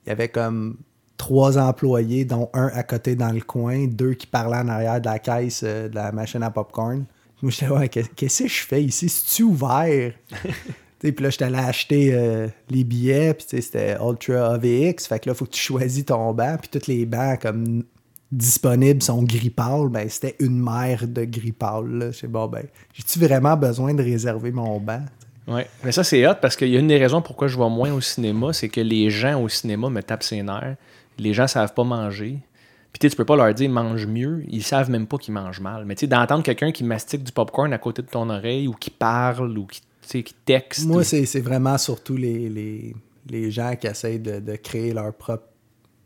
[0.06, 0.76] Il y avait comme
[1.16, 5.06] trois employés, dont un à côté dans le coin, deux qui parlaient en arrière de
[5.06, 7.04] la caisse euh, de la machine à popcorn.
[7.42, 9.08] Moi, j'étais, ouais, qu'est- qu'est-ce que je fais ici?
[9.08, 10.12] C'est-tu ouvert?
[11.00, 15.06] Puis là, j'étais allé acheter euh, les billets, puis c'était Ultra AVX.
[15.06, 17.84] Fait que là, faut que tu choisis ton banc, puis tous les bancs comme
[18.32, 19.88] disponibles sont gris pâle.
[19.88, 22.10] Ben, c'était une mer de gris pâle.
[22.12, 25.02] Je sais, bon, ben, j'ai-tu vraiment besoin de réserver mon banc?
[25.46, 25.66] Ouais.
[25.82, 27.92] Mais ça, c'est hot parce qu'il y a une des raisons pourquoi je vais moins
[27.92, 30.76] au cinéma, c'est que les gens au cinéma me tapent ses nerfs.
[31.18, 32.38] Les gens savent pas manger.
[32.92, 34.44] Puis tu peux pas leur dire mange mieux.
[34.48, 35.84] Ils savent même pas qu'ils mangent mal.
[35.84, 38.72] Mais tu sais, d'entendre quelqu'un qui mastique du popcorn à côté de ton oreille ou
[38.72, 40.86] qui parle ou qui, qui texte.
[40.86, 42.94] Moi, c'est c'est vraiment surtout les, les,
[43.28, 45.44] les gens qui essayent de, de créer leur propre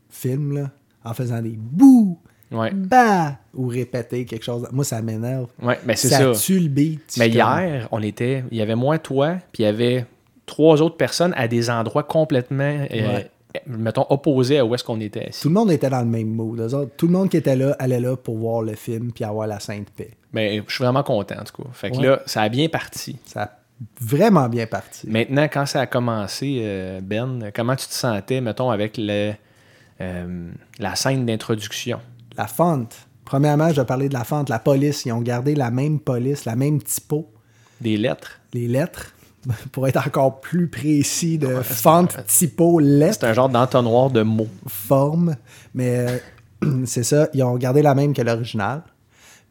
[0.09, 0.71] film là,
[1.03, 1.57] en faisant des
[2.51, 2.71] Ouais.
[2.71, 4.67] bah ou répéter quelque chose.
[4.71, 5.47] Moi, ça m'énerve.
[5.61, 6.39] Ouais, mais c'est ça, ça.
[6.39, 7.15] tue le beat.
[7.17, 8.43] Mais hier, on était.
[8.51, 10.05] Il y avait moi, toi, puis il y avait
[10.45, 12.85] trois autres personnes à des endroits complètement.
[12.91, 13.17] euh,
[13.55, 13.61] Ouais.
[13.65, 15.41] mettons, opposés à où est-ce qu'on était assis.
[15.41, 16.59] Tout le monde était dans le même mood.
[16.59, 16.91] autres.
[16.95, 19.59] tout le monde qui était là allait là pour voir le film puis avoir la
[19.59, 20.11] sainte paix.
[20.31, 21.69] Mais je suis vraiment content, en tout cas.
[21.73, 22.05] Fait que Ouais.
[22.07, 23.17] là, ça a bien parti.
[23.25, 23.51] Ça a
[23.99, 25.07] vraiment bien parti.
[25.09, 29.33] Maintenant, quand ça a commencé, euh, Ben, comment tu te sentais, mettons, avec le,
[30.01, 31.99] euh, la scène d'introduction?
[32.37, 32.95] La fente.
[33.25, 34.49] Premièrement, je vais parler de la fente.
[34.49, 37.31] La police, ils ont gardé la même police, la même typo.
[37.81, 38.39] Des lettres?
[38.53, 39.13] Les lettres,
[39.71, 43.19] pour être encore plus précis, de fente, typo, lettres.
[43.21, 44.47] C'est un genre d'entonnoir de mots.
[44.67, 45.35] forme.
[45.73, 46.21] Mais
[46.63, 48.83] euh, c'est ça, ils ont gardé la même que l'original.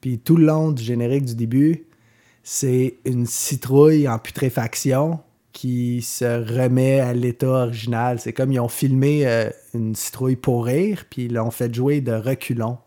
[0.01, 1.87] Puis tout le long du générique du début,
[2.43, 5.21] c'est une citrouille en putréfaction
[5.53, 8.19] qui se remet à l'état original.
[8.19, 12.01] C'est comme ils ont filmé euh, une citrouille pour rire, puis ils l'ont fait jouer
[12.01, 12.79] de reculons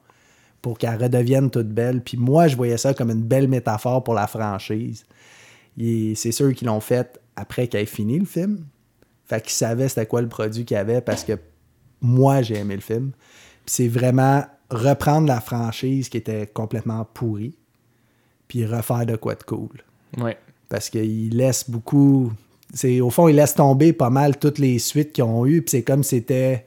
[0.62, 2.02] pour qu'elle redevienne toute belle.
[2.02, 5.06] Puis moi, je voyais ça comme une belle métaphore pour la franchise.
[5.78, 8.66] Et C'est sûr qu'ils l'ont fait après qu'elle ait fini le film.
[9.26, 11.34] Fait qu'ils savaient c'était quoi le produit qu'il y avait parce que
[12.02, 13.12] moi, j'ai aimé le film.
[13.66, 17.58] Puis c'est vraiment reprendre la franchise qui était complètement pourrie,
[18.48, 19.84] puis refaire de quoi de cool.
[20.18, 20.38] Ouais.
[20.70, 22.32] Parce qu'il laisse beaucoup.
[22.74, 25.72] C'est, au fond, il laisse tomber pas mal toutes les suites qu'ils ont eues, puis
[25.72, 26.66] c'est comme si c'était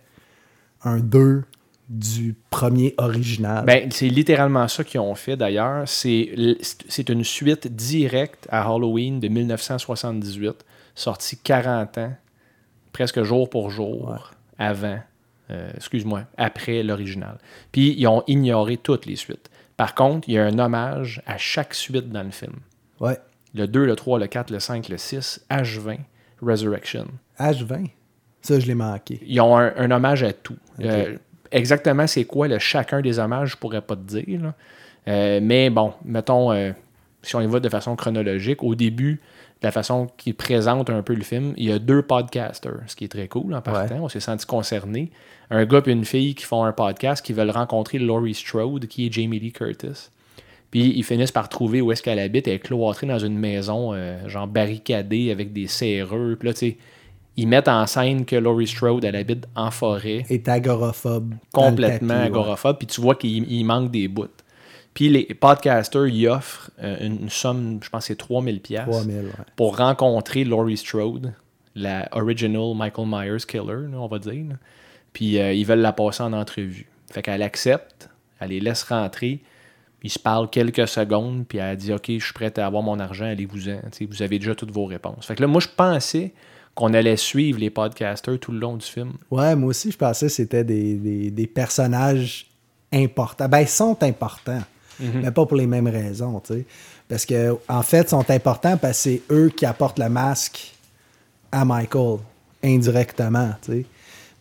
[0.85, 1.45] un 2
[1.89, 3.65] du premier original.
[3.65, 5.85] Ben, c'est littéralement ça qu'ils ont fait d'ailleurs.
[5.87, 10.65] C'est une suite directe à Halloween de 1978,
[10.95, 12.13] sortie 40 ans,
[12.93, 14.99] presque jour pour jour, avant,
[15.51, 17.39] euh, excuse-moi, après l'original.
[17.73, 19.51] Puis ils ont ignoré toutes les suites.
[19.79, 22.53] Par contre, il y a un hommage à chaque suite dans le film.
[23.01, 23.17] ouais.
[23.55, 26.01] Le 2, le 3, le 4, le 5, le 6, H20,
[26.43, 27.07] Resurrection.
[27.41, 27.89] H20.
[28.43, 29.21] Ça, je l'ai manqué.
[29.27, 30.57] Ils ont un, un hommage à tout.
[30.81, 31.17] Euh,
[31.51, 34.43] exactement, c'est quoi le chacun des hommages, je pourrais pas te dire.
[34.43, 34.55] là.
[35.09, 36.73] Euh, mais bon, mettons, euh,
[37.23, 39.19] si on y va de façon chronologique, au début,
[39.63, 43.05] la façon qu'ils présentent un peu le film, il y a deux podcasters, ce qui
[43.05, 43.95] est très cool en partant.
[43.97, 44.01] Ouais.
[44.01, 45.11] On s'est senti concernés.
[45.51, 49.07] Un gars et une fille qui font un podcast qui veulent rencontrer Laurie Strode, qui
[49.07, 50.11] est Jamie Lee Curtis.
[50.71, 52.47] Puis ils finissent par trouver où est-ce qu'elle habite.
[52.47, 56.37] Elle est cloîtrée dans une maison, euh, genre barricadée avec des serreux.
[56.39, 56.77] Puis là, tu sais,
[57.37, 61.35] ils mettent en scène que Laurie Strode, elle habite en forêt, Est agoraphobe.
[61.53, 62.79] complètement tapis, agoraphobe.
[62.79, 64.27] Puis tu vois qu'il il manque des bouts.
[64.99, 68.89] Puis les podcasters, ils offrent euh, une, une somme, je pense que c'est 3000 pièces
[68.91, 69.31] 3000, ouais.
[69.55, 71.33] pour rencontrer Laurie Strode,
[71.77, 74.57] la original Michael Myers killer, on va dire.
[75.13, 76.89] Puis euh, ils veulent la passer en entrevue.
[77.13, 79.39] Fait qu'elle accepte, elle les laisse rentrer.
[80.03, 82.99] Ils se parlent quelques secondes, puis elle dit Ok, je suis prête à avoir mon
[82.99, 83.79] argent, allez-vous-en.
[84.11, 85.27] Vous avez déjà toutes vos réponses.
[85.27, 86.33] Fait que là, moi, je pensais
[86.75, 89.13] qu'on allait suivre les podcasters tout le long du film.
[89.31, 92.47] Ouais, moi aussi, je pensais que c'était des, des- des personnages
[92.93, 93.49] importants.
[93.49, 94.63] Ben, ils sont importants,
[95.01, 96.67] mais pas pour les mêmes raisons, tu sais.
[97.09, 100.75] Parce que, en fait, ils sont importants parce que c'est eux qui apportent le masque
[101.51, 102.19] à Michael,
[102.63, 103.87] indirectement, tu sais.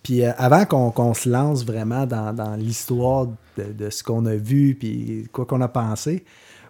[0.04, 4.26] Puis euh, avant qu'on qu'on se lance vraiment dans, dans l'histoire de, de ce qu'on
[4.26, 6.24] a vu, puis quoi qu'on a pensé,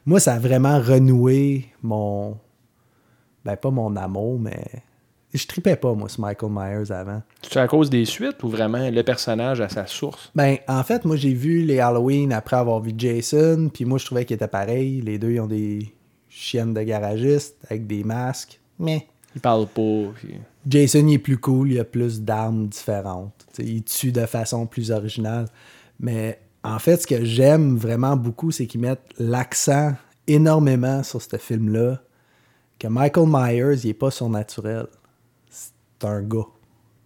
[0.08, 2.38] moi, ça a vraiment renoué mon.
[3.44, 4.66] Ben, pas mon amour, mais.
[5.38, 7.22] Je tripais pas, moi, sur Michael Myers avant.
[7.42, 10.32] C'est à cause des suites ou vraiment le personnage à sa source?
[10.36, 14.06] Ben, en fait, moi, j'ai vu les Halloween après avoir vu Jason, puis moi, je
[14.06, 15.02] trouvais qu'ils étaient pareils.
[15.02, 15.94] Les deux, ils ont des
[16.30, 18.60] chiennes de garagistes avec des masques.
[18.80, 20.12] Mais Il parle pas.
[20.16, 20.36] puis-
[20.68, 23.46] Jason, il est plus cool, il a plus d'armes différentes.
[23.60, 25.46] Il tue de façon plus originale.
[26.00, 29.94] Mais en fait, ce que j'aime vraiment beaucoup, c'est qu'ils mettent l'accent
[30.28, 32.02] énormément sur ce film-là.
[32.80, 34.88] Que Michael Myers, il est pas surnaturel.
[36.04, 36.46] Un gars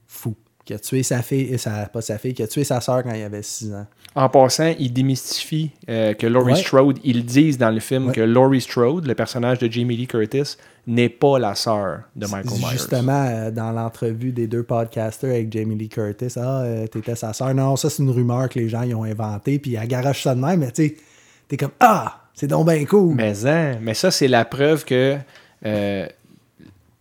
[0.08, 0.36] fou.
[0.64, 3.02] Qui a tué sa fille, et sa, pas sa fille, qui a tué sa soeur
[3.02, 3.88] quand il avait 6 ans.
[4.14, 6.60] En passant, il démystifie euh, que Laurie Ouais.
[6.60, 8.14] Strode, ils disent dans le film Ouais.
[8.14, 12.60] que Laurie Strode, le personnage de Jamie Lee Curtis, n'est pas la sœur de Michael
[12.60, 12.68] Myers.
[12.74, 17.34] Justement, euh, dans l'entrevue des deux podcasters avec Jamie Lee Curtis, ah, euh, t'étais sa
[17.34, 17.56] sœur.
[17.56, 20.36] Non, ça, c'est une rumeur que les gens ils ont inventée, puis elle garage ça
[20.36, 20.98] de même, mais tu sais,
[21.48, 23.16] t'es comme, ah, c'est donc bien cool.
[23.16, 25.18] Mais, hein, mais ça, c'est la preuve que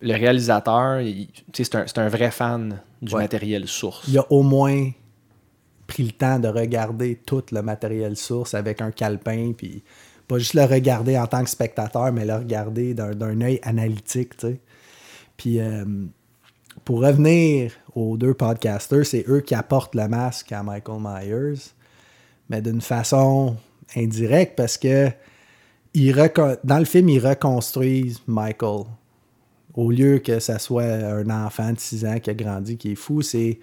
[0.00, 1.02] le réalisateur,
[1.52, 3.22] c'est un, vrai fan du Ouais.
[3.22, 4.06] matériel source.
[4.08, 4.90] Il a au moins
[5.86, 9.82] pris le temps de regarder tout le matériel source avec un calepin, puis
[10.28, 14.46] pas juste le regarder en tant que spectateur, mais le regarder d'un œil analytique, tu
[14.46, 14.60] sais.
[15.36, 15.84] Puis euh,
[16.84, 21.72] pour revenir aux deux podcasters, c'est eux qui apportent le masque à Michael Myers,
[22.48, 23.56] mais d'une façon
[23.96, 25.10] indirecte parce que
[25.92, 26.14] ils
[26.62, 28.84] dans le film, ils reconstruisent Michael.
[29.74, 32.96] Au lieu que ça soit un enfant de 6 ans qui a grandi, qui est
[32.96, 33.60] fou, c'est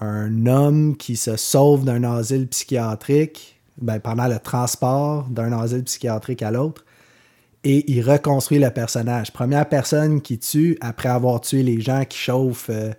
[0.00, 6.42] un homme qui se sauve d'un asile psychiatrique ben, pendant le transport d'un asile psychiatrique
[6.42, 6.84] à l'autre.
[7.64, 9.32] Et il reconstruit le personnage.
[9.32, 12.92] Première personne qui tue après avoir tué les gens qui chauffent euh,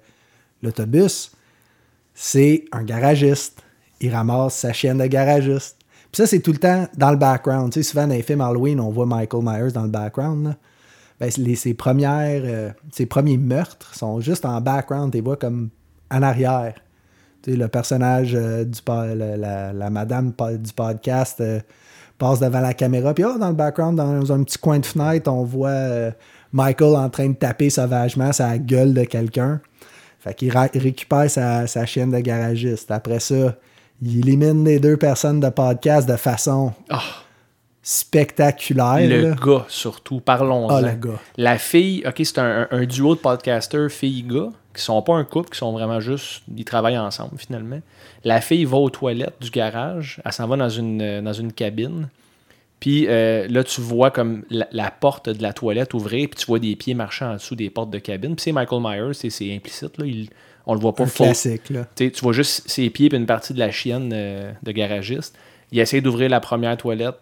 [0.61, 1.31] l'autobus,
[2.13, 3.63] c'est un garagiste.
[4.01, 5.77] Il ramasse sa chienne de garagiste.
[6.11, 7.71] Puis ça, c'est tout le temps dans le background.
[7.71, 10.55] Tu sais, souvent dans les films Halloween, on voit Michael Myers dans le background.
[11.19, 15.11] Ben, les- ses, premières, euh, premiers meurtres sont juste en background.
[15.11, 15.69] Tu vois comme
[16.11, 16.75] en arrière.
[17.41, 21.59] Tu sais, le personnage euh, du la, la- madame du podcast euh,
[22.17, 23.13] passe devant la caméra.
[23.13, 26.11] Puis oh, dans le background, dans un petit coin de fenêtre, on voit
[26.51, 29.59] Michael en train de taper sauvagement sa gueule de quelqu'un.
[30.19, 32.89] Fait qu'il récupère sa, sa de garagiste.
[32.91, 33.55] Après ça,
[34.01, 37.01] il élimine les deux personnes de podcast de façon Ah,
[37.87, 39.07] spectaculaire.
[39.07, 39.35] le là.
[39.43, 40.69] gars, surtout, parlons-en.
[40.75, 41.19] Ah, le gars.
[41.37, 45.49] La fille, ok, c'est un, un duo de podcasters fille-gars, qui sont pas un couple,
[45.49, 46.43] qui sont vraiment juste.
[46.55, 47.79] Ils travaillent ensemble finalement.
[48.23, 51.53] La fille va aux toilettes du garage, elle s'en va dans une, euh, dans une
[51.53, 52.09] cabine.
[52.79, 56.45] Puis euh, là, tu vois comme la, la porte de la toilette ouvrir, puis tu
[56.45, 58.35] vois des pieds marchant en dessous des portes de cabine.
[58.35, 60.05] Puis c'est Michael Myers, c'est- implicite, là.
[60.05, 60.29] Il-
[60.69, 61.69] on le voit pas Un classique.
[61.69, 61.85] Là.
[61.95, 65.33] tu vois juste ses pieds et une partie de la chienne euh, de garagiste.
[65.71, 67.15] Il essaie d'ouvrir la première toilette,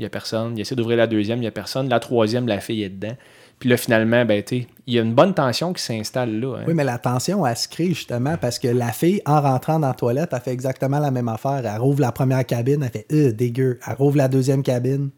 [0.00, 0.56] il n'y a personne.
[0.56, 1.88] Il essaie d'ouvrir la deuxième, il n'y a personne.
[1.90, 3.14] La troisième, la fille est dedans.
[3.58, 6.56] Puis là, finalement, ben, il y a une bonne tension qui s'installe là.
[6.56, 6.64] hein.
[6.66, 9.88] Oui, mais la tension, elle se crée justement parce que la fille, en rentrant dans
[9.88, 11.60] la toilette, elle fait exactement la même affaire.
[11.66, 13.78] Elle rouvre la première cabine, elle fait euh, dégueu.
[13.86, 15.10] Elle rouvre la deuxième cabine,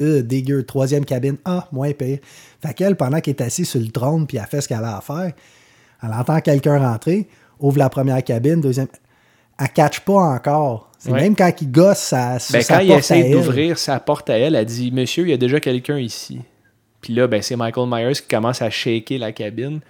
[0.00, 0.62] euh, dégueu.
[0.62, 2.20] Troisième cabine, ah, moins pire.
[2.62, 4.98] Fait qu'elle, pendant qu'elle est assise sur le trône puis elle fait ce qu'elle a
[4.98, 5.32] à faire,
[6.04, 8.86] elle entend quelqu'un rentrer, ouvre la première cabine, deuxième.
[9.58, 10.89] Elle catch pas encore.
[11.06, 11.22] Ouais.
[11.22, 14.38] même quand il gosse sa, Ben, sa quand il porte essaie d'ouvrir sa porte à
[14.38, 16.40] elle, elle dit Monsieur, il y a déjà quelqu'un ici.
[17.00, 19.80] Puis là, ben, c'est Michael Myers qui commence à shaker la cabine.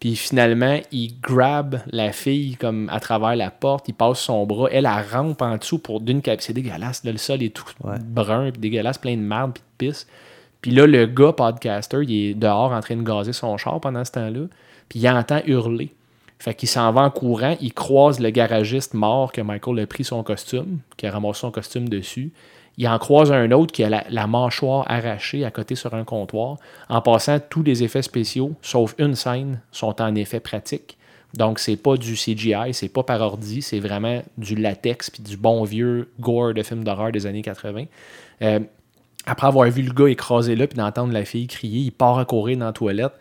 [0.00, 4.68] Puis finalement, il grab la fille comme à travers la porte, il passe son bras,
[4.70, 6.40] elle, elle rampe en dessous pour d'une cabine.
[6.40, 7.96] C'est dégueulasse, là, le sol est tout Ouais.
[8.00, 10.06] brun, puis dégueulasse, plein de marde, puis de pisse.
[10.60, 14.04] Puis là, le gars podcaster, il est dehors en train de gazer son char pendant
[14.04, 14.42] ce temps-là,
[14.88, 15.90] puis il entend hurler.
[16.38, 20.04] Fait qu'il s'en va en courant, il croise le garagiste mort que Michael a pris
[20.04, 22.32] son costume, qui a ramassé son costume dessus.
[22.76, 26.58] Il en croise un autre qui a la, mâchoire arrachée à côté sur un comptoir.
[26.88, 30.96] En passant, tous les effets spéciaux, sauf une scène, sont en effet pratiques.
[31.34, 35.36] Donc, c'est pas du CGI, c'est pas par ordi, c'est vraiment du latex puis du
[35.36, 37.84] bon vieux gore de film d'horreur des années 80.
[38.42, 38.60] Euh,
[39.26, 42.24] après avoir vu le gars écrasé là puis d'entendre la fille crier, il part à
[42.24, 43.12] courir dans la toilette,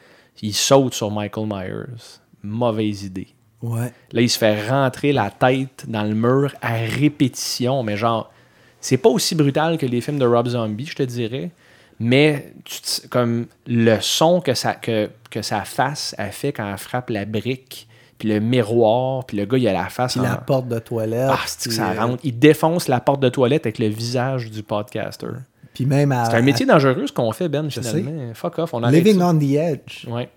[0.41, 2.19] il saute sur Michael Myers.
[2.47, 3.27] Mauvaise idée.
[3.61, 3.91] Ouais.
[4.11, 8.31] Là, il se fait rentrer la tête dans le mur à répétition, mais genre,
[8.79, 11.51] c'est pas aussi brutal que les films de Rob Zombie, je te dirais,
[11.99, 16.77] mais tu comme le son que ça, que, que sa face a fait quand elle
[16.77, 20.23] frappe la brique, puis le miroir, puis le gars, il a la face Puis en...
[20.23, 21.29] la porte de toilette.
[21.31, 22.19] Ah, c'est que ça euh, rentre?
[22.23, 25.27] Il défonce la porte de toilette avec le visage du podcaster.
[25.73, 26.25] Puis même à.
[26.25, 28.33] C'est un métier dangereux ce qu'on fait, Ben, Je finalement.
[28.33, 30.07] Fuck off, on Living on the edge.
[30.07, 30.29] Ouais.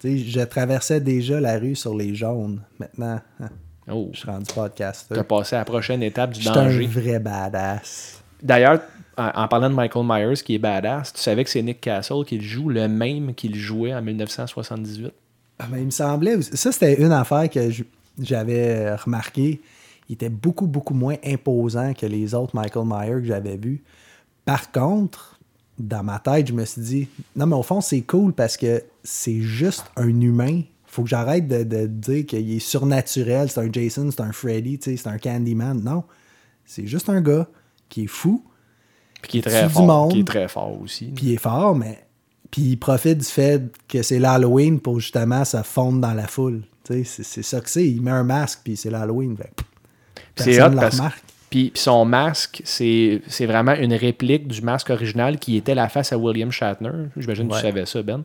[0.00, 2.60] Tu sais, je traversais déjà la rue sur les jaunes.
[2.78, 3.48] Maintenant, hein,
[3.88, 5.14] Oh, je suis rendu podcaster.
[5.14, 6.86] t'as passé à la prochaine étape du suis un danger.
[6.86, 8.20] vrai badass.
[8.42, 8.80] D'ailleurs,
[9.16, 12.36] en, parlant de Michael Myers, qui est badass, tu savais que c'est Nick Castle qui
[12.36, 15.12] le joue, le même qu'il jouait en 1978.
[15.58, 16.42] Ah, ben, il me semblait.
[16.42, 17.70] Ça, c'était une affaire que
[18.20, 19.60] j'avais remarqué.
[20.08, 23.82] Il était beaucoup, beaucoup moins imposant que les autres Michael Myers que j'avais vus.
[24.44, 25.35] Par contre,
[25.78, 28.82] dans ma tête, je me suis dit, non, mais au fond, c'est cool parce que
[29.04, 30.62] c'est juste un humain.
[30.86, 34.78] Faut que j'arrête de, de dire qu'il est surnaturel, c'est un Jason, c'est un Freddy,
[34.82, 35.82] c'est un Candyman.
[35.82, 36.04] Non.
[36.64, 37.46] C'est juste un gars
[37.88, 38.42] qui est fou,
[39.22, 39.86] Puis qui est très du fort.
[39.86, 40.12] monde.
[40.12, 41.06] Qui est très fort aussi.
[41.14, 42.02] puis il est fort, mais
[42.50, 46.62] puis il profite du fait que c'est l'Halloween pour justement se fondre dans la foule.
[46.84, 47.04] C'est
[47.42, 47.86] ça que c'est.
[47.86, 49.36] Il met un masque, puis c'est l'Halloween.
[50.36, 51.00] C'est hot parce.
[51.56, 56.12] Puis, puis son masque, c'est vraiment une réplique du masque original qui était la face
[56.12, 56.90] à William Shatner.
[57.16, 57.60] J'imagine que Ouais.
[57.60, 58.24] tu savais ça, Ben.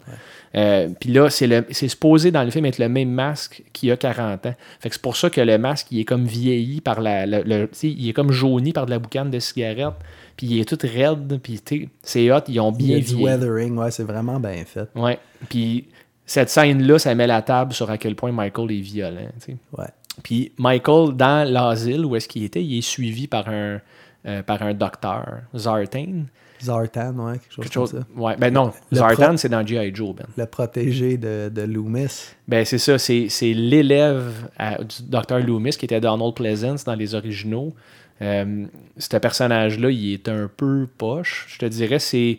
[0.56, 4.46] Euh, puis là, c'est supposé dans le film être le même masque qu'il a 40
[4.48, 4.56] ans.
[4.82, 7.26] Fait que c'est pour ça que le masque, il est comme vieilli par la.
[7.26, 9.94] le- il est comme jauni par de la boucane de cigarette.
[10.36, 11.40] Puis il est tout raide.
[11.42, 11.62] Puis
[12.04, 12.40] c'est hot.
[12.50, 13.24] Ils ont Il bien vieilli.
[13.24, 14.90] weathering, ouais, c'est vraiment bien fait.
[14.94, 15.20] Ouais.
[15.48, 15.86] Puis
[16.26, 19.30] cette scène-là, ça met la table sur à quel point Michael est violent.
[19.78, 19.86] Ouais.
[20.24, 23.80] Puis Michael, dans l'asile où est-ce qu'il était, il est suivi par un,
[24.26, 26.24] euh, par un docteur, Zartan.
[26.62, 28.22] Zartan, ouais, quelque chose Quelque comme ça.
[28.22, 29.96] Ouais, ben non, Le Zartan, c'est dans G.I.
[29.96, 30.28] Joe, Ben.
[30.38, 32.34] Le protégé de, de Loomis.
[32.48, 36.94] Ben c'est ça, c'est c'est l'élève à- du docteur Loomis qui était Donald Pleasance dans
[36.96, 37.74] les originaux.
[38.22, 38.66] Euh,
[38.98, 41.48] ce personnage-là, il est un peu poche.
[41.50, 42.38] Je te dirais, c'est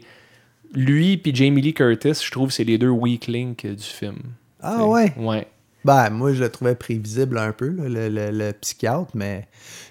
[0.72, 4.18] lui puis Jamie Lee Curtis, je trouve, c'est les deux weak links du film.
[4.60, 5.12] Ah ouais?
[5.16, 5.48] Ouais.
[5.84, 9.46] Ben, moi, je le trouvais prévisible un peu, là, le, le- le psychiatre, mais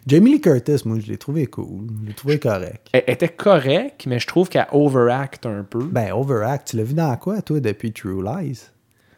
[0.08, 1.88] Jamie Lee Curtis, moi, je l'ai trouvé cool.
[2.04, 2.88] Je l'ai trouvé correct.
[2.94, 5.84] Elle était correcte, mais je trouve qu'elle overact un peu.
[5.84, 8.62] Ben, Overact, tu l'as vu dans quoi, toi, depuis True Lies?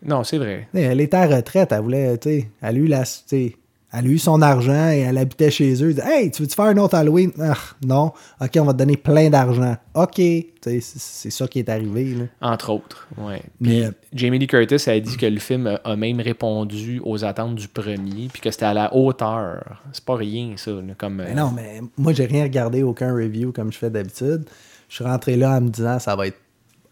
[0.05, 0.67] Non, c'est vrai.
[0.73, 3.55] T'sais, Elle était à retraite, elle voulait, tu sais, elle a eu la, tu sais,
[3.93, 5.89] elle a eu son argent et elle habitait chez eux.
[5.89, 7.31] Elle dit, hey, tu veux-tu faire un autre Halloween?
[7.39, 7.53] Ah,
[7.85, 8.11] non.
[8.41, 9.75] Ok, on va te donner plein d'argent.
[9.93, 10.19] Ok.
[10.61, 12.25] C'est ça qui est arrivé, là.
[12.41, 13.07] Entre autres.
[13.17, 17.55] Mais- Puis Jamie Lee Curtis a dit que le film a- même répondu aux attentes
[17.55, 19.81] du premier, puis que c'était à la hauteur.
[19.91, 20.71] C'est pas rien, ça.
[20.71, 23.89] là, Comme, Mais euh, non, mais moi, j'ai rien regardé, aucun review comme je fais
[23.89, 24.45] d'habitude.
[24.89, 26.39] Je suis rentré là en me disant, ça va être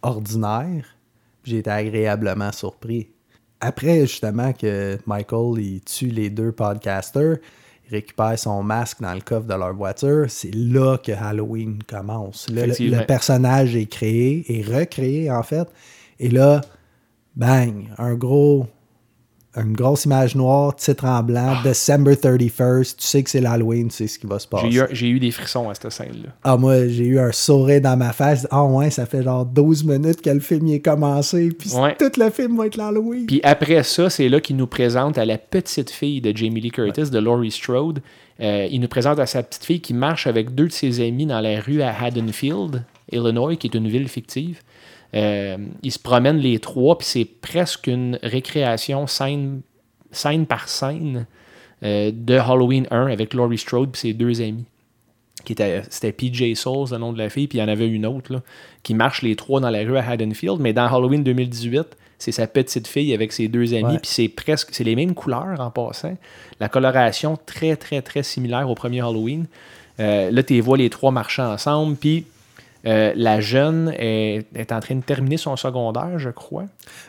[0.02, 0.86] ordinaire.
[1.44, 3.08] J'ai été agréablement surpris.
[3.62, 7.38] Après, justement, que Michael, il tue les deux podcasters,
[7.88, 12.50] il récupère son masque dans le coffre de leur voiture, c'est là que Halloween commence.
[12.50, 15.68] Là, le, le personnage est créé, et recréé, en fait.
[16.20, 16.62] Et là,
[17.36, 18.68] bang, un gros...
[19.58, 23.96] Une grosse image noire, titre en blanc, December 31st, tu sais que c'est l'Halloween, tu
[23.98, 24.70] sais ce qui va se passer.
[24.92, 26.30] J'ai eu, des frissons à cette scène-là.
[26.44, 28.48] Ah, moi, j'ai eu un sourire dans ma face.
[28.50, 31.50] Ah, ouais, ça fait genre 12 minutes que le film y est commencé.
[31.50, 31.98] Puis Ouais.
[32.00, 33.26] tout le film va être l'Halloween.
[33.26, 36.72] Puis après ça, c'est là qu'il nous présente à la petite fille de Jamie Lee
[36.72, 38.02] Curtis, de Laurie Strode.
[38.40, 41.26] Euh, il nous présente à sa petite fille qui marche avec deux de ses amis
[41.26, 44.62] dans la rue à Haddonfield, Illinois, qui est une ville fictive.
[45.16, 49.62] Euh, ils se promènent les trois, puis c'est presque une récréation scène,
[50.12, 51.26] scène par scène
[51.84, 54.66] euh, de Halloween 1 avec Laurie Strode et ses deux amis.
[55.44, 57.88] Qui était, c'était PJ Souls, le nom de la fille, puis il y en avait
[57.88, 58.42] une autre là,
[58.84, 60.60] qui marche les trois dans la rue à Haddonfield.
[60.60, 64.00] Mais dans Halloween 2018, c'est sa petite fille avec ses deux amis, Ouais.
[64.00, 66.16] puis c'est presque c'est les mêmes couleurs en passant.
[66.60, 69.48] La coloration très, très, très similaire au premier Halloween.
[70.00, 72.26] Euh, là, tu vois les trois marcher ensemble, puis
[72.86, 76.66] euh, la jeune est, est en train de terminer son secondaire, je crois.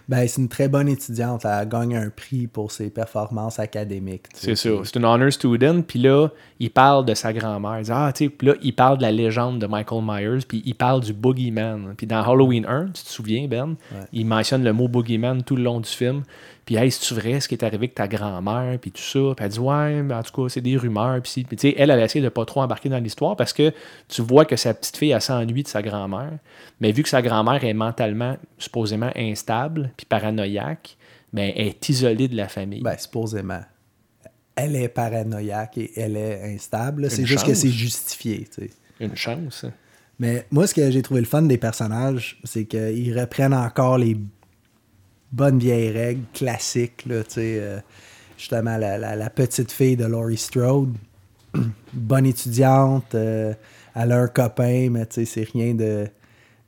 [0.08, 1.44] Ben, c'est une très bonne étudiante.
[1.44, 4.26] Elle gagne un prix pour ses performances académiques.
[4.34, 4.70] C'est ça.
[4.84, 5.82] C'est une honor student.
[5.82, 6.28] Puis là,
[6.60, 7.78] il parle de sa grand-mère.
[7.78, 10.44] Il dit, ah, tu là, il parle de la légende de Michael Myers.
[10.46, 11.94] Puis il parle du Boogeyman.
[11.96, 13.76] Puis dans Halloween 1, tu te souviens, Ben,
[14.12, 16.22] il mentionne le mot Boogeyman tout le long du film.
[16.64, 18.78] Puis, hey, c'est-tu vrai ce qui est arrivé avec ta grand-mère?
[18.78, 19.34] Puis tout ça?
[19.36, 21.20] Puis elle dit, ouais, mais en tout cas, c'est des rumeurs.
[21.20, 23.72] Puis, tu sais, elle, elle a essayé de pas trop embarquer dans l'histoire parce que
[24.08, 26.38] tu vois que sa petite fille, elle s'ennuie de sa grand-mère.
[26.80, 30.96] Mais vu que sa grand-mère est mentalement, supposément instable, puis paranoïaque,
[31.32, 32.82] ben, elle est isolée de la famille.
[32.82, 33.60] Ben, supposément.
[34.54, 37.10] Elle est paranoïaque et elle est instable.
[37.10, 38.46] C'est juste que c'est justifié.
[38.54, 38.70] tu sais.
[39.00, 39.64] Une chance.
[40.18, 44.16] Mais moi, ce que j'ai trouvé le fun des personnages, c'est qu'ils reprennent encore les
[45.32, 47.04] bonnes vieilles règles classiques.
[47.06, 47.78] Là, tu sais, euh,
[48.36, 50.94] justement, la, la- la petite fille de Laurie Strode,
[51.92, 53.54] bonne étudiante, euh,
[53.94, 56.06] elle a un copain, mais tu sais, c'est rien de.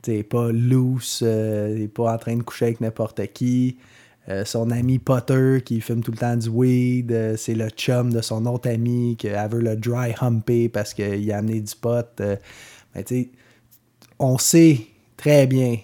[0.03, 3.79] Tu pas loose, euh, est pas en train de coucher avec n'importe qui.
[4.29, 8.11] Euh, son ami Potter qui fume tout le temps du weed, euh, c'est le chum
[8.11, 12.07] de son autre ami qu'elle veut le dry humper parce qu'il a amené du pot.
[12.21, 12.37] euh,
[12.95, 13.05] ben,
[14.19, 14.87] on sait
[15.19, 15.77] très bien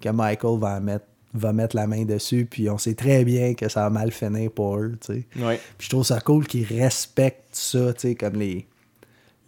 [0.00, 3.68] que Michael va mettre, va mettre la main dessus, puis on sait très bien que
[3.68, 4.98] ça va mal finir pour eux.
[5.08, 5.60] Ouais.
[5.78, 8.66] Puis je trouve ça cool qu'ils respectent ça, comme les,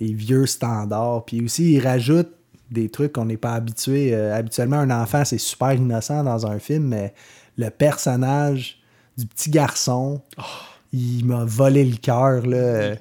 [0.02, 1.24] les vieux standards.
[1.24, 2.34] Puis aussi, ils rajoutent
[2.70, 4.14] des trucs qu'on n'est pas habitué.
[4.14, 7.14] Euh, habituellement, un enfant, c'est super innocent dans un film, mais
[7.56, 8.80] le personnage
[9.16, 10.22] du petit garçon,
[10.92, 12.94] il m'a volé le cœur, là.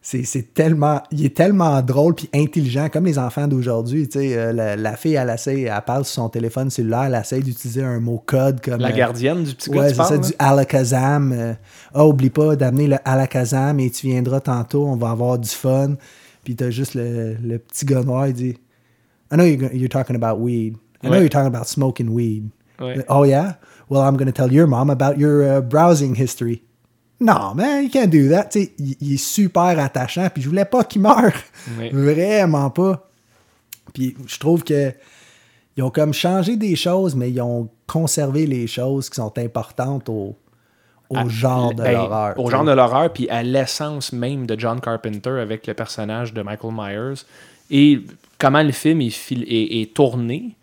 [0.00, 1.02] C'est, c'est tellement...
[1.10, 5.28] Il est tellement drôle puis intelligent, comme les enfants d'aujourd'hui, euh, la, la fille, elle
[5.28, 8.80] essaie, elle parle sur son téléphone cellulaire, elle essaie d'utiliser un mot code comme...
[8.80, 11.56] La euh, gardienne du petit gars, Ouais, c'est ça, du alakazam.
[11.92, 15.96] Ah, oublie pas d'amener le alakazam et tu viendras tantôt, on va avoir du fun.
[16.48, 18.56] Puis t'as juste le, le petit gars noir, il dit
[19.30, 20.76] I know you're, you're talking about weed.
[21.02, 21.18] I know Ouais.
[21.20, 22.48] you're talking about smoking weed.
[22.80, 23.04] Ouais.
[23.10, 23.56] Oh, yeah?
[23.90, 26.62] Well, I'm going to tell your mom about your uh, browsing history.
[27.20, 28.44] Non, man, you can't do that.
[28.52, 31.34] Tu sais, il, il est super attachant, puis je voulais pas qu'il meure.
[31.78, 31.90] Ouais.
[31.92, 33.10] Vraiment pas.
[33.92, 34.94] Puis je trouve que
[35.76, 40.08] ils ont comme changé des choses, mais ils ont conservé les choses qui sont importantes
[40.08, 40.34] au,
[41.10, 42.38] au À- genre de ben, l'horreur.
[42.38, 46.42] Au genre de l'horreur, puis à l'essence même de John Carpenter avec le personnage de
[46.42, 47.22] Michael Myers.
[47.70, 48.00] Et
[48.38, 50.54] comment le film est, fil- est- est tourné,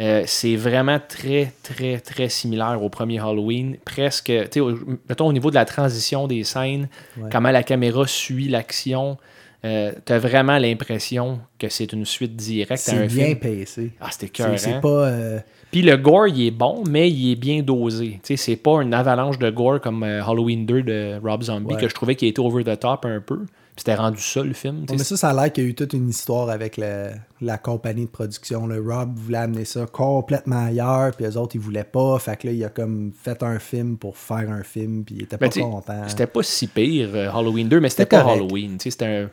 [0.00, 3.76] euh, c'est vraiment très, très, très similaire au premier Halloween.
[3.84, 4.66] Presque, tu sais,
[5.08, 6.88] mettons au niveau de la transition des scènes,
[7.30, 9.18] comment la caméra suit l'action.
[9.64, 13.38] Euh, T'as vraiment l'impression que c'est une suite directe à C'est un bien film.
[13.38, 13.92] pacé.
[14.00, 14.58] Ah, c'était C'est cœur.
[14.58, 14.88] c'est pas.
[14.88, 15.38] euh,
[15.72, 18.20] Puis le gore, il est bon, mais il est bien dosé.
[18.22, 21.74] Tu sais, c'est pas une avalanche de gore comme euh, Halloween 2 de Rob Zombie,
[21.74, 21.80] Ouais.
[21.80, 23.38] que je trouvais qu'il était over the top un peu.
[23.74, 24.80] Puis c'était rendu ça, le film.
[24.80, 27.08] Ouais, mais ça, ça a l'air qu'il y a eu toute une histoire avec le-
[27.40, 28.66] la compagnie de production.
[28.66, 32.18] Le Rob voulait amener ça complètement ailleurs, puis les autres, ils voulaient pas.
[32.18, 35.22] Fait que là, il a comme fait un film pour faire un film, puis il
[35.22, 36.02] était Ben, pas content.
[36.06, 38.42] C'était pas si pire, euh, Halloween 2, mais c'était pas correct.
[38.42, 38.72] Halloween.
[38.76, 39.30] tu sais, C'était un...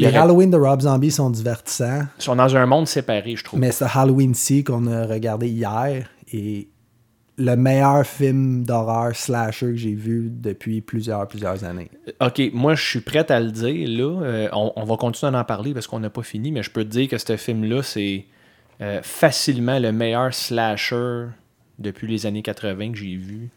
[0.00, 3.44] Les aurait- Halloween de Rob Zombie sont divertissants, Ils sont dans un monde séparé, je
[3.44, 3.60] trouve.
[3.60, 6.68] mais ce Halloween-ci qu'on a regardé hier est
[7.38, 11.90] le meilleur film d'horreur slasher que j'ai vu depuis plusieurs, plusieurs années.
[12.20, 13.88] Ok, moi je suis prêt à le dire.
[13.88, 16.62] Là, Euh, on, on va continuer à en parler parce qu'on n'a pas fini, mais
[16.62, 18.26] je peux te dire que ce film-là, c'est
[18.82, 21.26] euh, facilement le meilleur slasher
[21.78, 23.48] depuis les années 80 que j'ai vu.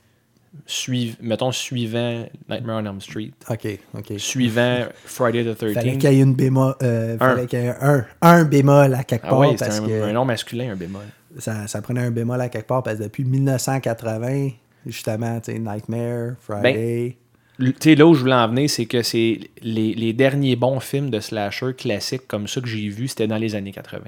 [0.68, 4.14] Suiv- mettons, suivant Nightmare on Elm Street, OK, OK.
[4.18, 5.74] suivant Friday the 13th.
[5.74, 7.30] Fallait qu'il y ait une bémol, euh, Un.
[7.36, 9.88] fallait qu'il y ait un, un bémol à quelque Ah part oui, c'est parce un,
[9.88, 11.02] que un nom masculin, un bémol.
[11.40, 14.50] ça, ça prenait un bémol à quelque part parce que depuis 1980,
[14.86, 17.18] justement, tu sais, Nightmare, Friday.
[17.58, 20.56] Le- Tu sais, là où je voulais en venir, c'est que c'est les, les derniers
[20.56, 24.02] bons films de slasher classiques comme ça que j'ai vus, c'était dans les années 80.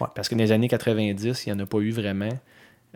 [0.00, 0.06] Ouais.
[0.14, 2.28] Parce que dans les années 90, il n'y en a pas eu vraiment.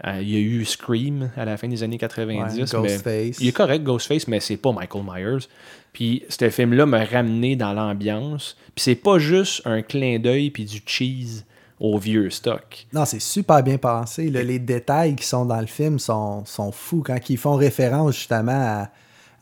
[0.04, 2.34] Euh, il y a eu Scream à la fin des années 90.
[2.34, 3.36] Ouais, mais Ghostface.
[3.40, 5.46] il est correct, Ghostface, mais c'est pas Michael Myers.
[5.92, 8.56] Puis ce film-là m'a ramené dans l'ambiance.
[8.74, 11.44] Puis c'est pas juste un clin d'œil puis du cheese
[11.80, 12.86] au vieux stock.
[12.92, 14.28] Non, c'est super bien pensé.
[14.30, 14.42] là.
[14.42, 17.02] Les détails qui sont dans le film sont, sont fous.
[17.04, 18.90] Quand ils font référence justement à,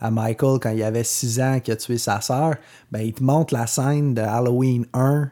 [0.00, 2.54] à Michael quand il avait 6 ans qui a tué sa sœur,
[2.92, 5.30] ben, ils te montrent la scène de Halloween 1,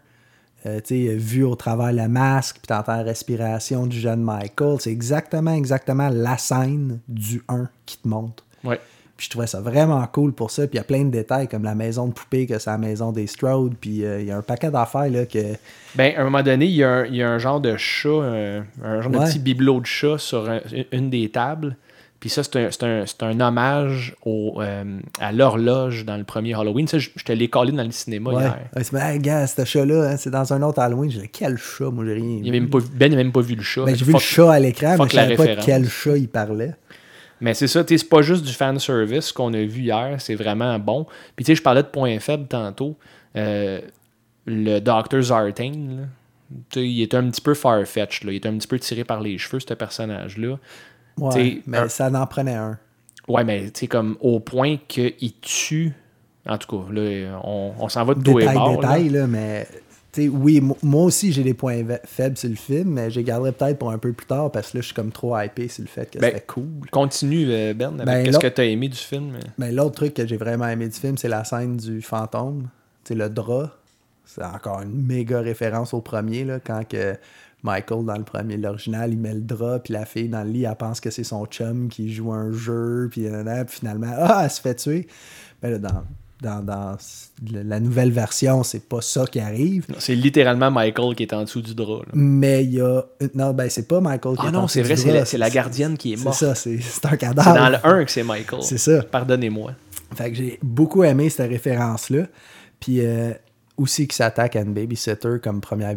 [0.66, 4.76] euh, tu sais, vue au travers le masque, puis t'entends la respiration du jeune Michael.
[4.80, 8.44] C'est exactement, exactement la scène du 1 qui te montre.
[8.64, 8.78] Ouais.
[9.16, 10.62] Puis je trouvais ça vraiment cool pour ça.
[10.62, 12.78] Puis il y a plein de détails comme la maison de poupée que c'est la
[12.78, 13.74] maison des Strode.
[13.80, 15.38] Puis euh, il y a un paquet d'affaires là que...
[15.94, 17.76] Ben, à un moment donné, il y a un, il y a un genre de
[17.76, 20.60] chat, un, un genre de petit bibelot de chat sur un-
[20.92, 21.76] une des tables.
[22.22, 26.86] Puis ça, c'est un, un- un hommage au, euh, à l'horloge dans le premier Halloween.
[26.86, 28.42] Ça, je, je te l'ai collé dans le cinéma Ouais.
[28.44, 28.58] hier.
[28.76, 31.10] Ouais, c'est hey, gars, ce chat-là, hein, c'est dans un autre Halloween.
[31.10, 32.36] J'ai dit, quel chat, moi, j'ai rien.
[32.36, 32.48] Il vu.
[32.50, 33.84] avait même pas, vu- ben n'a même pas vu le chat.
[33.84, 36.28] Ben, j'ai vu le chat à l'écran, mais je savais pas de quel chat il
[36.28, 36.74] parlait.
[37.40, 40.14] Mais c'est ça, tu sais, c'est pas juste du fan service qu'on a vu hier,
[40.20, 41.06] c'est vraiment bon.
[41.34, 42.96] Puis tu sais, je parlais de points faibles tantôt.
[43.36, 43.80] Euh,
[44.46, 45.24] le Dr.
[46.72, 49.38] Sais, il est un petit peu farfetch, il est un petit peu tiré par les
[49.38, 50.56] cheveux, ce personnage-là.
[51.18, 52.78] Ouais, T'sais, mais un- ça en prenait un.
[53.28, 55.92] Ouais, mais tu comme au point qu'il tue.
[56.46, 58.70] En tout cas, là, on, on s'en va de Détail, bords.
[58.70, 58.76] là.
[58.76, 59.66] détail, là, mais...
[60.18, 63.52] oui, mo- moi aussi, j'ai des points faibles sur le film, mais je les garderai
[63.52, 65.82] peut-être pour un peu plus tard, parce que là, je suis comme trop hypé sur
[65.84, 66.64] le fait que Ben, c'était cool.
[66.90, 69.38] Continue, euh, Ben, avec Ben, qu'est-ce que tu as aimé du film.
[69.56, 72.68] Mais l'autre truc que j'ai vraiment aimé du film, c'est la scène du fantôme.
[73.04, 73.70] Tu sais, le drap.
[74.24, 77.16] C'est encore une méga référence au premier, là, quand que
[77.62, 80.64] Michael, dans le premier, l'original, il met le drap, puis la fille dans le lit,
[80.64, 83.26] elle pense que c'est son chum qui joue un jeu, puis,
[83.68, 85.06] finalement, ah, elle se fait tuer.
[85.62, 86.02] Mais là, dans,
[86.42, 86.96] dans, dans
[87.52, 89.86] la nouvelle version, c'est pas ça qui arrive.
[89.98, 92.00] C'est littéralement Michael qui est en dessous du drap.
[92.00, 92.10] là.
[92.14, 93.02] Mais il y a.
[93.34, 95.08] Non, ben, c'est pas Michael qui Ah est non, en c'est dessous vrai, du c'est
[95.10, 96.38] drap, la, c'est la gardienne qui est C'est morte.
[96.38, 97.54] ça, c'est c'est un C'est cadavre.
[97.54, 98.62] dans le 1 que c'est Michael.
[98.64, 99.04] C'est ça.
[99.04, 99.72] Pardonnez-moi.
[100.16, 102.24] Fait que j'ai beaucoup aimé cette référence-là.
[102.80, 103.32] Puis euh,
[103.76, 105.96] aussi qu'il s'attaque à une babysitter comme première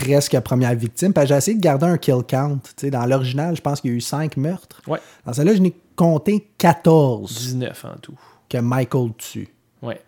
[0.00, 1.12] presque première victime.
[1.24, 2.60] J'ai essayé de garder un kill count.
[2.84, 4.80] Dans l'original, je pense qu'il y a eu 5 meurtres.
[4.86, 4.98] Ouais.
[5.26, 8.14] Dans celle-là, je n'ai compté 14 19 en tout.
[8.48, 9.48] que Michael tue.
[9.82, 10.00] Ouais.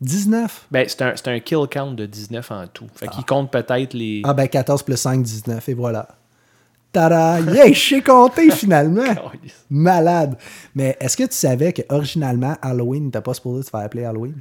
[0.00, 0.68] 19?
[0.70, 2.86] Ben, c'est un, kill count de 19 en tout.
[2.94, 4.22] Fait qu'il compte peut-être les.
[4.24, 5.68] Ah ben 14 plus 5, 19.
[5.68, 6.08] Et voilà.
[6.92, 7.40] Tada!
[7.40, 9.02] Yeah, je sais compter finalement!
[9.68, 10.36] Malade!
[10.74, 14.40] Mais est-ce que tu savais que originalement Halloween n'était pas supposé se faire appeler Halloween?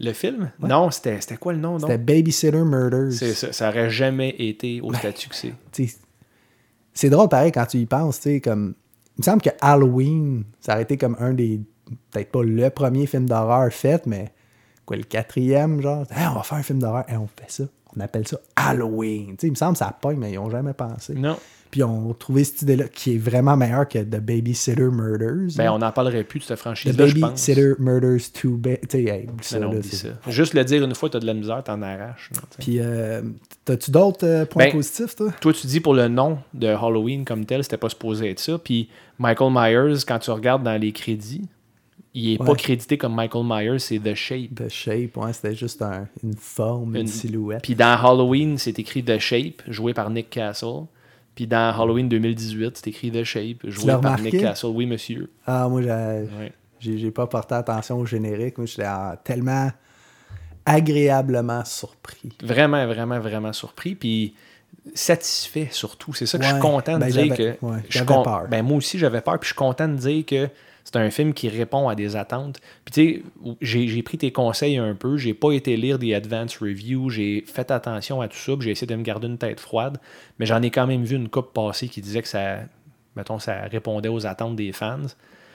[0.00, 0.50] Le film?
[0.60, 1.78] Non, c'était c'était quoi le nom?
[1.78, 3.12] C'était Babysitter Murders.
[3.12, 5.54] Ça, ça aurait jamais été au statut que c'est.
[6.94, 8.74] C'est drôle pareil quand tu y penses, tu sais, comme.
[9.16, 11.60] Il me semble que Halloween, ça aurait été comme un des.
[12.10, 14.32] Peut-être pas le premier film d'horreur fait, mais
[14.86, 16.06] quoi, le quatrième, genre.
[16.10, 17.64] Hey, on va faire un film d'horreur, et on fait ça.
[17.94, 19.32] On appelle ça Halloween.
[19.32, 21.14] Tu sais, il me semble que ça pogne, mais ils n'ont jamais pensé.
[21.14, 21.36] Non.
[21.72, 25.56] Puis ils ont trouvé cette idée-là qui est vraiment meilleure que The Babysitter Murders.
[25.56, 27.20] Ben, on n'en parlerait plus de cette The je pense.
[27.20, 28.48] Babysitter Murders 2.
[28.50, 30.08] Ba- Tu hey, ça, non, là, ça.
[30.28, 32.30] Juste le dire une fois, t'as de la misère, t'en arraches.
[32.36, 32.58] non, tu.
[32.58, 33.22] Puis, euh,
[33.64, 35.32] t'as-tu d'autres euh, points Ben, positifs, toi?
[35.40, 38.58] Toi, tu dis pour le nom de Halloween comme tel, c'était pas supposé être ça.
[38.58, 41.48] Puis Michael Myers, quand tu regardes dans les crédits,
[42.12, 42.46] il est Ouais.
[42.46, 44.54] pas crédité comme Michael Myers, c'est The Shape.
[44.56, 47.62] The Shape, ouais, c'était juste un- une forme, une, Une- silhouette.
[47.62, 50.82] Puis dans Halloween, c'est écrit The Shape, joué par Nick Castle.
[51.34, 54.20] Puis dans Halloween 2018, c'est écrit The Shape, joué par?
[54.20, 54.66] Nick Castle.
[54.66, 55.30] Oui, monsieur.
[55.46, 55.80] Ah, moi,
[56.80, 57.10] j'ai, Ouais.
[57.10, 58.58] pas porté attention au générique.
[58.58, 58.86] Moi, j'étais
[59.24, 59.70] tellement
[60.64, 62.30] agréablement surpris.
[62.42, 63.94] Vraiment, vraiment, vraiment surpris.
[63.94, 64.34] Puis
[64.94, 66.12] satisfait surtout.
[66.14, 67.56] C'est ça que je suis content de Ben, dire que.
[67.64, 68.46] ouais, je con- peur.
[68.48, 69.38] Ben, moi aussi, j'avais peur.
[69.38, 70.48] Puis je suis content de dire que
[70.84, 72.60] c'est un film qui répond à des attentes.
[72.84, 73.22] Puis tu
[73.60, 75.16] sais, j'ai pris tes conseils un peu.
[75.16, 77.08] J'ai pas été lire des advance reviews.
[77.10, 78.52] J'ai fait attention à tout ça.
[78.56, 79.98] puis J'ai essayé de me garder une tête froide.
[80.38, 82.56] Mais j'en ai quand même vu une coupe passer qui disait que ça,
[83.16, 84.98] mettons, ça répondait aux attentes des fans.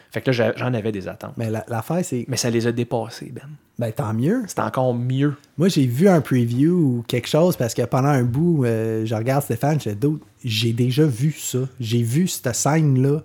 [0.09, 1.34] Fait que là, j'en avais des attentes.
[1.36, 2.23] Mais la- l'affaire, c'est.
[2.30, 3.41] Mais ça les a dépassés, Ben.
[3.78, 4.41] Ben, tant mieux.
[4.47, 5.36] C'est encore mieux.
[5.57, 9.13] Moi, j'ai vu un preview ou quelque chose parce que pendant un bout, euh, je
[9.13, 10.07] regarde Stéphane, je dis,
[10.43, 11.59] j'ai déjà vu ça.
[11.80, 13.21] J'ai vu cette scène-là.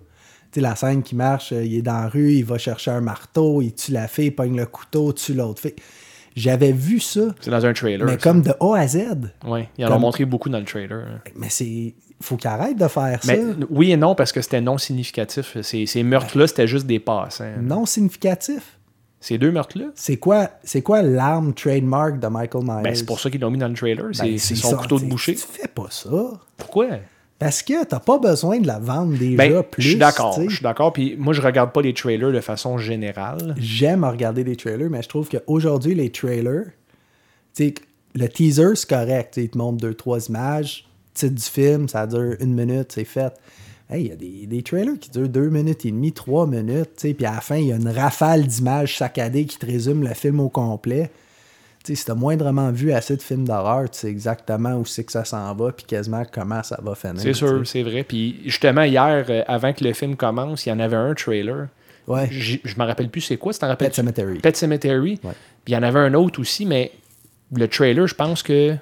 [0.52, 2.90] Tu sais, la scène qui marche, euh, il est dans la rue, il va chercher
[2.90, 5.74] un marteau, il tue la fille, il pogne le couteau, tue l'autre fille.
[6.36, 8.06] J'avais vu ça, C'est dans un trailer.
[8.06, 8.18] mais ça.
[8.18, 8.98] comme de A à Z.
[9.46, 11.04] Ouais, ils en ont montré beaucoup dans le trailer.
[11.06, 11.20] hein.
[11.36, 11.94] Mais c'est.
[12.22, 13.42] Faut qu'il arrête de faire Mais ça.
[13.70, 15.60] oui et non, parce que c'était non significatif.
[15.62, 17.44] Ces, ces meurtres-là, c'était juste des passants.
[17.60, 18.78] Non significatif.
[19.20, 22.82] Ces deux meurtres-là, C'est quoi, c'est quoi l'arme trademark de Michael Myers?
[22.82, 24.06] ben, c'est pour ça qu'ils l'ont mis dans le trailer.
[24.12, 25.34] C'est Ben, c'est son ça, couteau de boucher.
[25.34, 26.10] Tu fais pas ça.
[26.56, 26.86] Pourquoi?
[27.38, 29.82] Parce que t'as pas besoin de la vendre déjà Ben, plus.
[29.82, 30.40] je suis d'accord.
[30.40, 30.92] Je suis d'accord.
[30.92, 33.54] Puis moi, je regarde pas les trailers de façon générale.
[33.58, 36.66] J'aime regarder des trailers, mais je trouve qu'aujourd'hui, les trailers,
[37.58, 39.32] le teaser, c'est correct.
[39.32, 40.86] t'sais, Il te montre deux, trois images.
[41.14, 43.32] Titre du film, ça dure une minute, c'est fait.
[43.90, 46.90] Hey, il y a des, des trailers qui durent deux minutes et demie, trois minutes,
[47.00, 50.14] puis à la fin, il y a une rafale d'images saccadées qui te résume le
[50.14, 51.10] film au complet.
[51.84, 55.02] Tu sais, si t'as moindrement vu assez de films d'horreur, tu sais exactement où c'est
[55.04, 57.20] que ça s'en va, puis quasiment comment ça va finir.
[57.20, 58.04] C'est sûr, c'est vrai.
[58.04, 61.66] Puis justement, hier, euh, avant que le film commence, il y en avait un trailer.
[62.06, 62.28] Ouais.
[62.30, 63.52] J- Je me rappelle plus c'est quoi.
[63.52, 64.38] T'en rappelles Pet Cemetery.
[64.38, 65.16] Pet Cemetery.
[65.18, 65.30] Puis
[65.68, 66.92] il y en avait un autre aussi, mais
[67.54, 68.76] le trailer, je pense que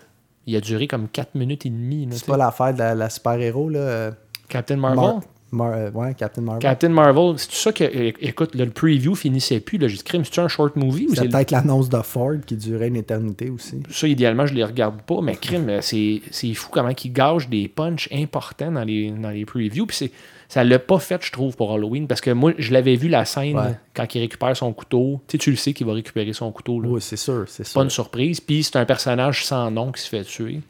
[0.46, 2.09] il a duré comme 4 minutes et demie.
[2.12, 3.78] C'est pas l'affaire de la, la super-héros, là.
[3.78, 4.11] euh,
[4.48, 4.96] Captain Marvel?
[5.01, 5.20] Mar-
[5.53, 6.62] Mar- euh, ouais, Captain Marvel.
[6.62, 7.84] Captain Marvel, c'est tout ça que.
[8.24, 9.78] Écoute, là, le preview finissait plus.
[9.80, 12.88] J'ai dit, crime, c'est un short movie ou C'est peut-être l'annonce de Ford qui durait
[12.88, 13.82] une éternité aussi.
[13.90, 17.68] ça, idéalement, je les regarde pas, mais crime, euh, c'est fou comment ils gagent des
[17.68, 19.86] punchs importants dans les, dans les previews.
[19.86, 20.11] Puis
[20.48, 23.24] ça l'a pas fait, je trouve, pour Halloween, parce que moi, je l'avais vu la
[23.24, 23.74] scène Ouais.
[23.94, 25.20] quand il récupère son couteau.
[25.28, 26.80] Tu sais, tu le sais qu'il va récupérer son couteau.
[26.80, 26.88] Là.
[26.88, 27.82] Oui, c'est sûr, c'est C'est pas sûr.
[27.82, 28.40] une surprise.
[28.40, 30.61] Puis c'est un personnage sans nom qui se fait tuer.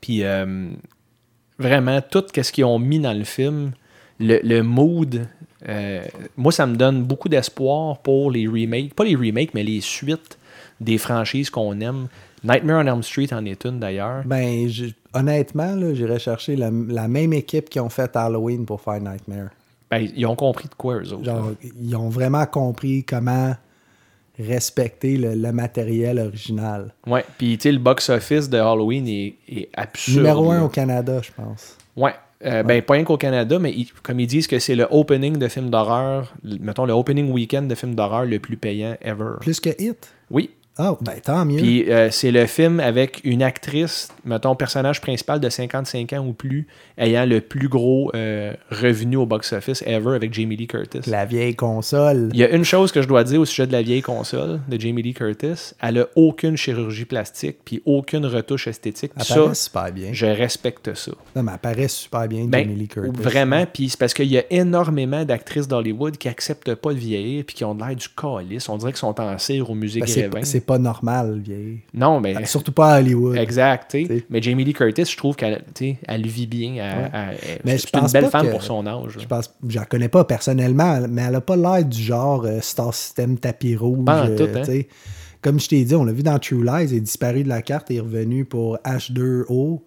[0.00, 0.68] Puis euh,
[1.58, 3.72] vraiment, tout ce qu'ils ont mis dans le film,
[4.20, 5.26] le, le mood,
[5.68, 6.04] euh,
[6.36, 8.94] moi, ça me donne beaucoup d'espoir pour les remakes.
[8.94, 10.38] Pas les remakes, mais les suites
[10.80, 12.08] des franchises qu'on aime.
[12.42, 14.22] Nightmare on Elm Street en est une d'ailleurs.
[14.26, 14.68] Ben,
[15.14, 19.48] honnêtement, là, j'ai recherché la, la même équipe qui ont fait Halloween pour faire Nightmare.
[19.90, 21.24] Ben, ils ont compris de quoi, eux autres.
[21.24, 23.54] Genre, ils ont vraiment compris comment
[24.38, 26.92] respecter le, le matériel original.
[27.06, 30.18] Ouais, puis tu sais, le box-office de Halloween est, est absurde.
[30.18, 31.76] Numéro un au Canada, je pense.
[31.96, 32.14] Ouais.
[32.44, 35.38] Euh, Ben, pas rien qu'au Canada, mais ils- comme ils disent que c'est le opening
[35.38, 39.36] de film d'horreur, mettons le opening week-end de film d'horreur le plus payant ever.
[39.40, 40.12] Plus que Hit?
[40.30, 40.50] Oui.
[40.76, 41.58] Ah, ben tant mieux.
[41.58, 46.32] Puis euh, c'est le film avec une actrice, mettons, personnage principal de 55 ans ou
[46.32, 46.66] plus,
[46.98, 51.00] ayant le plus gros euh, revenu au box-office ever avec Jamie Lee Curtis.
[51.06, 52.30] La vieille console.
[52.32, 54.60] Il y a une chose que je dois dire au sujet de la vieille console
[54.68, 55.74] de Jamie Lee Curtis.
[55.80, 59.12] Elle a aucune chirurgie plastique puis aucune retouche esthétique.
[59.16, 60.08] Elle Ça, paraît super bien.
[60.12, 61.12] je respecte ça.
[61.36, 63.22] Non, mais elle paraît super bien, Ben, Jamie Lee Curtis.
[63.22, 67.44] Vraiment, puis c'est parce qu'il y a énormément d'actrices d'Hollywood qui acceptent pas de vieillir
[67.44, 68.68] puis qui ont de l'air du calice.
[68.68, 71.80] On dirait qu'ils sont en cire au musée Ben, c'est pas normal, vieille.
[71.92, 72.44] Non, mais.
[72.46, 73.36] Surtout pas à Hollywood.
[73.36, 73.88] Exact.
[73.88, 74.24] T'sais.
[74.30, 75.62] Mais Jamie Lee Curtis, je trouve qu'elle
[76.08, 76.74] elle vit bien.
[77.12, 79.16] Elle, Mais une belle pas femme que- pour son âge.
[79.18, 82.60] Je pense, je la connais pas personnellement, mais elle a pas l'air du genre euh,
[82.60, 84.04] Star System tapis rouge.
[84.04, 84.80] Pas en euh, tout, hein.
[85.42, 87.60] Comme je t'ai dit, on l'a vu dans True Lies, elle est disparu de la
[87.60, 89.80] carte et est revenu pour H2O.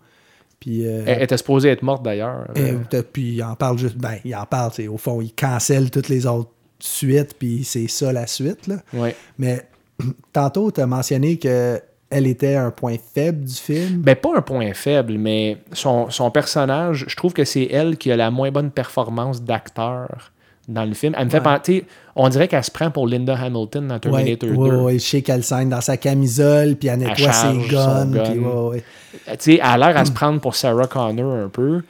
[0.59, 2.47] Puis, euh, Elle était supposée être morte d'ailleurs.
[2.55, 3.97] et- Euh, puis il en parle juste.
[3.97, 8.13] Ben, il en parle, au fond, il cancelle toutes les autres suites, puis c'est ça
[8.13, 8.67] la suite.
[8.67, 8.75] Là.
[8.93, 9.15] ouais.
[9.39, 9.63] Mais
[10.33, 11.79] tantôt, tu as mentionné que
[12.09, 13.97] elle était un point faible du film.
[14.01, 18.09] Ben, pas un point faible, mais son, son personnage, je trouve que c'est elle qui
[18.11, 20.31] a la moins bonne performance d'acteur
[20.69, 21.13] dans le film.
[21.17, 21.57] Elle me fait Ouais.
[21.59, 21.85] penser,
[22.15, 24.55] on dirait qu'elle se prend pour Linda Hamilton dans Ouais, Terminator 2.
[24.55, 28.05] ouais, ouais, je sais qu'elle scène dans sa camisole, puis elle nettoie charge ses guns.
[28.05, 28.23] gun.
[28.31, 28.83] puis ouais, ouais.
[29.27, 31.81] Tu sais, elle a l'air à se prendre pour Sarah Connor un peu.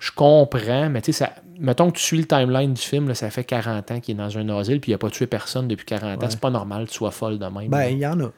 [0.00, 3.14] Je comprends, mais tu sais, ça- mettons que tu suis le timeline du film, là,
[3.14, 5.68] ça fait 40 ans qu'il est dans un asile, puis il n'a pas tué personne
[5.68, 6.26] depuis 40 ans.
[6.30, 7.68] C'est pas normal que tu sois folle de même.
[7.68, 8.30] Ben, il y en a.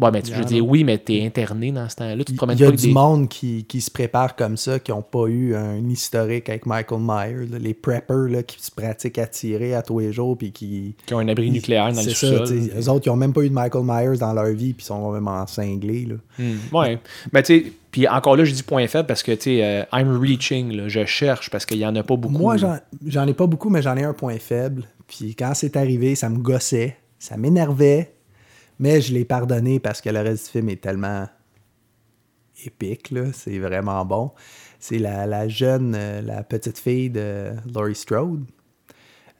[0.00, 2.16] Ouais, mais tu- je y veux dire, oui, mais t'es interné dans ce temps-là.
[2.24, 2.92] Tu te promènes Il y a du des...
[2.92, 7.00] monde qui, qui se prépare comme ça, qui n'ont pas eu un historique avec Michael
[7.00, 7.46] Myers.
[7.48, 7.58] là.
[7.60, 10.96] les preppers là, qui se pratiquent à tirer à tous les jours, puis qui.
[11.06, 12.48] qui ont un abri nucléaire dans le sous-sol.
[12.76, 14.86] eux autres, ils n'ont même pas eu de Michael Myers dans leur vie, puis ils
[14.86, 16.06] sont vraiment cinglés.
[16.06, 16.14] Là.
[16.40, 16.98] Hmm, ouais.
[17.32, 19.84] Mais tu sais, puis encore là, je dis point faible parce que, tu sais, euh,
[19.92, 22.34] I'm reaching, là, je cherche parce qu'il y en a pas beaucoup.
[22.38, 24.82] Moi, j'en- ai pas beaucoup, mais j'en ai un point faible.
[25.06, 28.12] Puis quand c'est arrivé, ça me gossait, ça m'énervait,
[28.80, 31.28] mais je l'ai pardonné parce que le reste du film est tellement
[32.64, 33.26] épique, là.
[33.32, 34.32] C'est vraiment bon.
[34.80, 38.44] C'est la, la jeune, euh, la petite fille de Laurie Strode.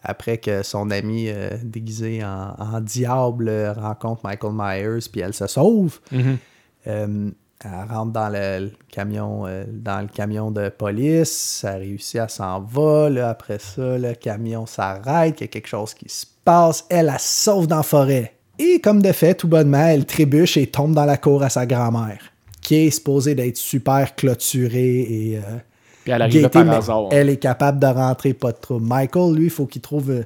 [0.04, 5.48] Après que son ami euh, déguisé en, en diable rencontre Michael Myers, puis elle se
[5.48, 5.98] sauve.
[6.12, 6.38] Mhm.
[6.86, 7.30] Euh,
[7.62, 11.30] elle rentre dans le, le camion euh, dans le camion de police,
[11.60, 13.08] ça réussit à s'en va.
[13.10, 13.30] là.
[13.30, 16.84] après ça, le camion s'arrête, il y a quelque chose qui se passe.
[16.88, 18.34] Elle, elle se sauve dans la forêt.
[18.58, 21.66] Et comme de fait, tout bonnement, elle trébuche et tombe dans la cour à sa
[21.66, 22.20] grand-mère,
[22.60, 25.58] qui est supposée d'être super clôturée et euh,
[26.04, 27.08] Puis elle arrive là gaieté, par mais hasard.
[27.10, 28.86] Elle est capable de rentrer, pas de trouble.
[28.86, 30.24] Michael, lui, il faut qu'il trouve euh,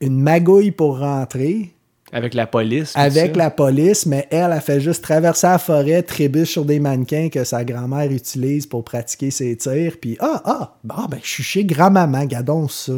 [0.00, 1.75] une magouille pour rentrer
[2.16, 2.96] Avec la police.
[2.96, 3.38] avec ça?
[3.38, 7.44] la police, mais elle, elle fait juste traverser la forêt, trébuche sur des mannequins que
[7.44, 9.98] sa grand-mère utilise pour pratiquer ses tirs.
[10.00, 12.94] Puis, ah, ah, bah, ben, je suis chez grand-maman, gardons ça.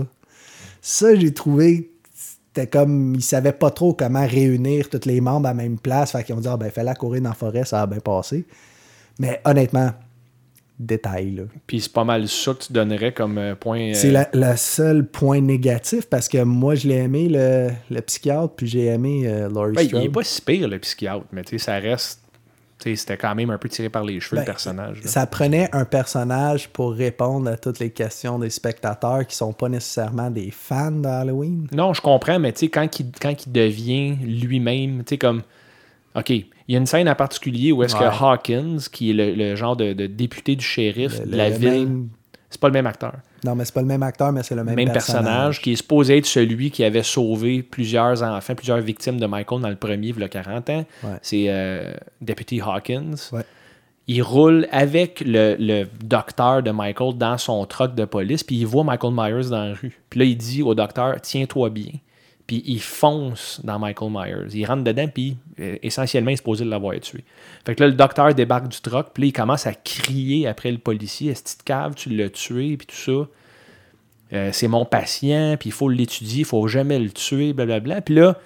[0.80, 5.50] Ça, j'ai trouvé, c'était comme, ils savaient pas trop comment réunir tous les membres à
[5.50, 6.12] la même place.
[6.12, 8.46] Fait qu'ils ont dit, ah, ben, fais-la courir dans la forêt, ça a bien passé.
[9.18, 9.90] Mais honnêtement,
[10.78, 11.42] détail, là.
[11.66, 13.80] Puis c'est pas mal ça que tu donnerais comme euh, point.
[13.90, 18.00] euh, C'est la, la seul point négatif parce que moi, je l'ai aimé, le, le
[18.02, 21.42] psychiatre, puis j'ai aimé euh, Laurie ben, il est pas si pire, le psychiatre, mais
[21.42, 22.20] tu sais, ça reste.
[22.78, 25.02] tu sais, C'était quand même un peu tiré par les cheveux, Ben, le personnage.
[25.02, 25.08] là.
[25.10, 29.68] Ça prenait un personnage pour répondre à toutes les questions des spectateurs qui sont pas
[29.68, 31.66] nécessairement des fans d'Halloween.
[31.72, 35.42] Non, je comprends, mais tu sais, quand il, quand il devient lui-même, tu sais, comme.
[36.18, 38.02] OK, il y a une scène en particulier où est-ce Ouais.
[38.08, 41.48] que Hawkins, qui est le, le genre de, de député du shérif Le- de la
[41.50, 42.08] le ville, même-
[42.50, 43.12] c'est pas le même acteur.
[43.44, 45.60] Non, mais c'est pas le même acteur, mais c'est le même, Même, personnage.
[45.62, 49.68] qui est supposé être celui qui avait sauvé plusieurs enfants, plusieurs victimes de Michael dans
[49.68, 50.84] le premier, il y a 40 ans.
[51.04, 51.10] Ouais.
[51.22, 53.14] C'est euh, Deputy Hawkins.
[53.32, 53.42] Ouais.
[54.08, 58.66] Il roule avec le, le docteur de Michael dans son truck de police, puis il
[58.66, 60.00] voit Michael Myers dans la rue.
[60.10, 61.92] Puis là, il dit au docteur Tiens-toi bien.
[62.48, 64.48] Puis il fonce dans Michael Myers.
[64.54, 67.22] Il rentre dedans, puis euh, essentiellement, il est supposé l'avoir tué.
[67.66, 70.78] Fait que là, le docteur débarque du truck, puis il commence à crier après le
[70.78, 73.28] policier Est-ce que cave, tu l'as tué, puis tout ça.
[74.32, 78.00] Euh, c'est mon patient, puis il faut l'étudier, il faut jamais le tuer, blablabla.
[78.00, 78.38] Puis là,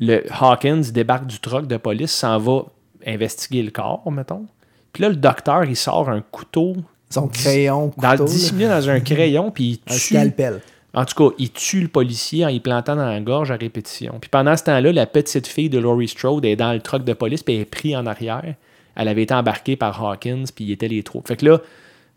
[0.00, 2.64] le Hawkins débarque du truck de police, s'en va
[3.06, 4.46] investiguer le corps, mettons.
[4.92, 6.74] Puis là, le docteur, il sort un couteau,
[7.10, 8.30] Son crayon, dans, couteau, là.
[8.30, 10.00] dissimulé dans un crayon, puis il un tue.
[10.00, 10.60] scalpel.
[10.94, 14.18] En tout cas, il tue le policier en y plantant dans la gorge à répétition.
[14.20, 17.12] Puis pendant ce temps-là, la petite fille de Laurie Strode est dans le truck de
[17.12, 18.54] police, puis elle est prise en arrière.
[18.94, 21.22] Elle avait été embarquée par Hawkins, puis il était les trois.
[21.26, 21.60] Fait que là,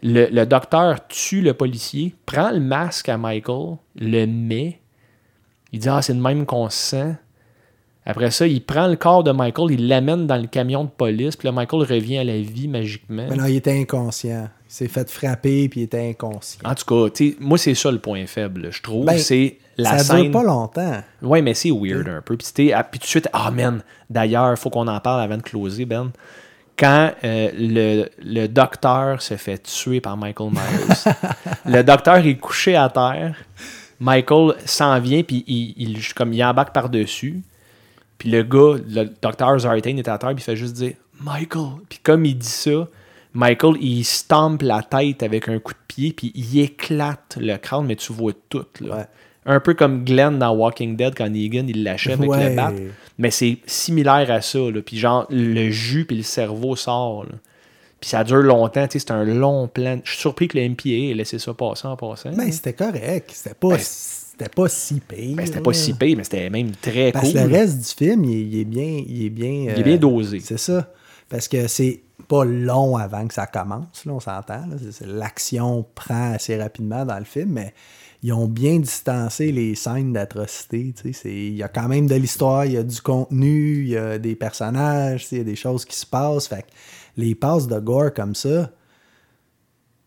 [0.04, 4.80] le, le docteur tue le policier, prend le masque à Michael, le met.
[5.72, 7.16] Il dit Ah, c'est de même qu'on se sent.
[8.06, 11.36] Après ça, il prend le corps de Michael, il l'amène dans le camion de police,
[11.36, 13.26] puis là, Michael revient à la vie magiquement.
[13.30, 14.48] Mais non, il était inconscient.
[14.70, 16.62] Il s'est fait frapper, puis il était inconscient.
[16.66, 19.06] En tout cas, moi, c'est ça le point faible, je trouve.
[19.06, 20.24] Ben, c'est la ça scène.
[20.24, 21.02] dure pas longtemps.
[21.22, 22.36] Ouais, mais c'est weird un peu.
[22.36, 25.38] Puis, ah, puis tout de suite, ah, man, d'ailleurs, il faut qu'on en parle avant
[25.38, 26.12] de closer, Ben.
[26.78, 31.14] Quand euh, le, le docteur se fait tuer par Michael Myers,
[31.66, 33.36] le docteur est couché à terre,
[34.00, 37.42] Michael s'en vient, puis il, il, comme, il embarque par-dessus.
[38.20, 41.80] Puis le gars, le docteur Zartain est à terre, puis il fait juste dire Michael.
[41.90, 42.88] Puis comme il dit ça,
[43.38, 47.86] Michael, il stampe la tête avec un coup de pied, puis il éclate le crâne,
[47.86, 48.66] mais tu vois tout.
[48.82, 48.96] Là.
[48.98, 49.04] Ouais.
[49.46, 52.74] Un peu comme Glenn dans Walking Dead quand Negan il l'achève avec le bat.
[53.18, 54.60] Mais c'est similaire à ça.
[54.60, 54.82] Là.
[54.82, 57.24] Puis genre, le jus puis le cerveau sort.
[57.24, 57.36] là.
[58.02, 58.86] Puis ça dure longtemps.
[58.88, 60.00] tu sais, C'est un long plan.
[60.04, 62.32] Je suis surpris que le MPA ait laissé ça passer en passant.
[62.32, 63.32] Ben, c'était correct.
[63.34, 65.36] C'était pas, Ben, c'était pas si pire.
[65.38, 67.42] Ben, c'était pas si pire, mais c'était même très Parce cool.
[67.42, 69.04] que le reste du film, il, est- il est bien.
[69.08, 70.40] Il est bien, Il est bien dosé.
[70.42, 70.92] C'est ça.
[71.30, 74.64] Parce que c'est pas long avant que ça commence, là, on s'entend.
[75.06, 77.74] L'action prend assez rapidement dans le film, mais
[78.24, 80.94] ils ont bien distancé les scènes d'atrocité.
[81.26, 84.18] Il y a quand même de l'histoire, il y a du contenu, il y a
[84.18, 86.48] des personnages, il y a des choses qui se passent.
[86.48, 86.68] Fait que
[87.16, 88.72] les passes de gore comme ça,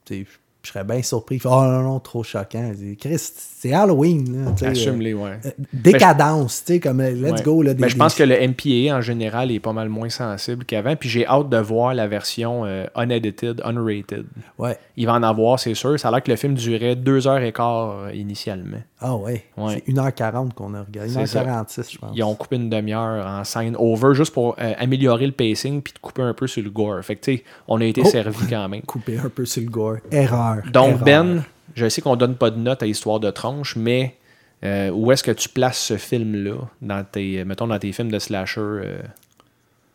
[0.06, 0.26] sais,
[0.62, 1.40] je serais bien surpris.
[1.44, 2.72] Oh non, non, trop choquant.
[3.00, 4.44] Chris, c'est Halloween.
[4.44, 5.38] Là, sais, euh, Assume-les, ouais.
[5.46, 7.42] euh, décadence, tu sais, comme euh, let's Ouais.
[7.42, 7.62] go.
[7.62, 10.08] Là, des- Ben, je pense des- que le MPA en général est pas mal moins
[10.10, 10.96] sensible qu'avant.
[10.96, 14.26] Puis j'ai hâte de voir la version euh, unedited, unrated.
[14.58, 14.78] Ouais.
[14.96, 15.98] Il va en avoir, c'est sûr.
[15.98, 18.78] Ça a l'air que le film durait deux heures et quart euh, initialement.
[19.00, 19.44] Ah ouais.
[19.56, 19.82] Ouais.
[19.86, 21.10] C'est 1h40 qu'on a regardé.
[21.10, 21.42] C'est ça.
[21.42, 22.10] 1h46, je pense.
[22.14, 25.92] Ils ont coupé une demi-heure en scène over juste pour euh, améliorer le pacing puis
[25.94, 27.02] de couper un peu sur le gore.
[27.02, 28.08] Fait que tu sais, on a été Oh.
[28.08, 28.82] servi quand même.
[28.86, 29.96] coupé un peu sur le gore.
[30.10, 30.49] Erreur.
[30.72, 31.04] Donc Erreur.
[31.04, 31.44] Ben,
[31.74, 34.16] je sais qu'on donne pas de note à Histoire de tranche, mais
[34.62, 38.18] euh, où est-ce que tu places ce film-là dans tes, mettons, dans tes films de
[38.18, 38.98] slasher euh,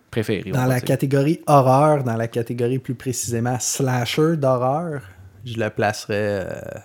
[0.09, 0.51] préférés?
[0.51, 0.85] Dans la dire?
[0.85, 5.01] catégorie horreur, dans la catégorie plus précisément slasher d'horreur,
[5.45, 6.79] je le placerais, euh,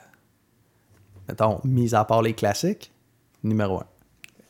[1.29, 2.93] mettons, mis à part les classiques,
[3.43, 3.85] numéro 1.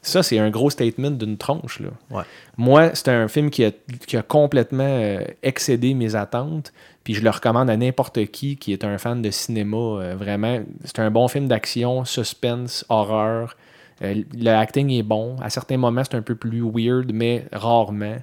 [0.03, 1.79] Ça, c'est un gros statement d'une tronche.
[1.79, 1.91] Là.
[2.11, 2.23] Ouais.
[2.57, 3.71] Moi, c'est un film qui a,
[4.07, 6.73] qui a complètement excédé mes attentes.
[7.05, 9.77] Puis je le recommande à n'importe qui qui est un fan de cinéma.
[9.77, 13.57] euh, vraiment, c'est un bon film d'action, suspense, horreur.
[14.03, 15.37] Euh, le acting est bon.
[15.43, 18.17] À certains moments, c'est un peu plus weird, mais rarement.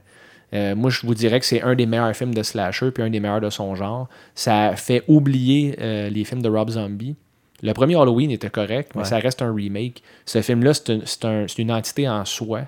[0.54, 3.10] Euh, moi, je vous dirais que c'est un des meilleurs films de slasher, puis un
[3.10, 4.08] des meilleurs de son genre.
[4.34, 5.76] Ça fait oublier
[6.10, 7.16] les films de Rob Zombie.
[7.64, 9.08] Le premier Halloween était correct, mais Ouais.
[9.08, 10.04] ça reste un remake.
[10.26, 12.62] Ce film-là, c'est un- c'est un- c'est une entité en soi,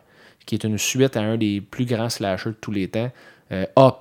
[0.48, 3.12] qui est une suite à un des plus grands slashers de tous les temps.
[3.52, 3.98] A,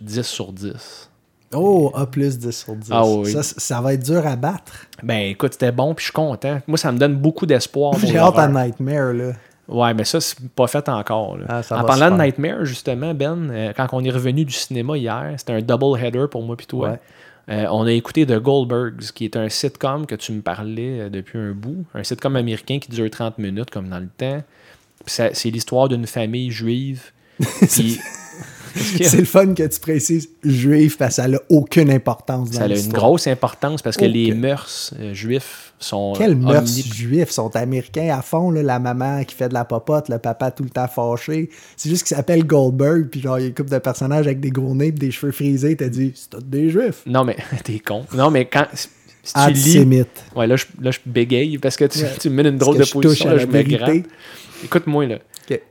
[0.00, 1.07] 10 sur 10.
[1.54, 2.88] Oh, A plus 10 sur 10.
[2.92, 3.32] Ah oui.
[3.32, 4.72] ça, ça va être dur à battre.
[5.02, 6.60] Ben écoute, c'était bon, puis je suis content.
[6.66, 7.94] Moi, ça me donne beaucoup d'espoir.
[8.04, 8.48] J'ai hâte à.
[8.48, 9.32] Nightmare, là.
[9.66, 11.36] Ouais, mais ça, c'est pas fait encore.
[11.38, 11.44] là.
[11.48, 12.22] Ah, en parlant de.
[12.22, 16.26] Nightmare, justement, Ben, euh, quand on est revenu du cinéma hier, c'était un double header
[16.30, 16.90] pour moi puis toi.
[16.90, 17.00] Ouais.
[17.50, 21.08] Euh, on a écouté The Goldbergs, qui est un sitcom que tu me parlais euh,
[21.08, 21.84] depuis un bout.
[21.94, 24.42] Un sitcom américain qui dure 30 minutes, comme dans le temps.
[25.06, 27.04] C'est l'histoire d'une famille juive.
[27.38, 27.98] Puis
[28.78, 32.64] C'est le fun que tu précises juif parce que ça n'a aucune importance dans ça
[32.64, 36.12] a une grosse importance parce que les mœurs euh, juifs sont.
[36.16, 39.64] Quelles mœurs omnip- juifs sont américains à fond, là, la maman qui fait de la
[39.64, 41.50] popote, le papa tout le temps fâché.
[41.76, 44.40] C'est juste qu'il s'appelle Goldberg, puis genre, il y a une couple de personnages avec
[44.40, 47.02] des gros nez des cheveux frisés, t'as dit, c'est tous des juifs.
[47.06, 48.04] Non, mais t'es con.
[48.14, 48.66] Non, mais quand.
[48.74, 50.04] Si tu lis.
[50.34, 52.10] Ouais, là je, là, je bégaye parce que tu, Ouais.
[52.18, 53.28] tu me mets une drôle de position.
[53.30, 54.02] Là, je me.
[54.64, 55.18] Écoute-moi, là.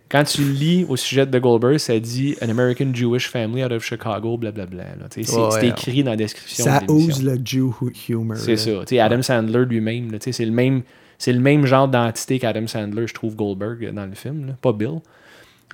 [0.10, 3.84] Quand tu lis au sujet de Goldberg, ça dit An American Jewish family out of
[3.84, 4.84] Chicago, blablabla.
[5.10, 5.68] C'est Ouais, ouais.
[5.68, 6.64] écrit dans la description.
[6.64, 8.38] Ça de ose le Jew hu- humor.
[8.38, 8.72] C'est ça.
[8.80, 10.82] Tu sais, Adam Sandler lui-même, c'est le même.
[11.20, 14.54] C'est le même genre d'entité qu'Adam Sandler, je trouve, Goldberg euh, dans le film, là.
[14.62, 15.00] pas Bill.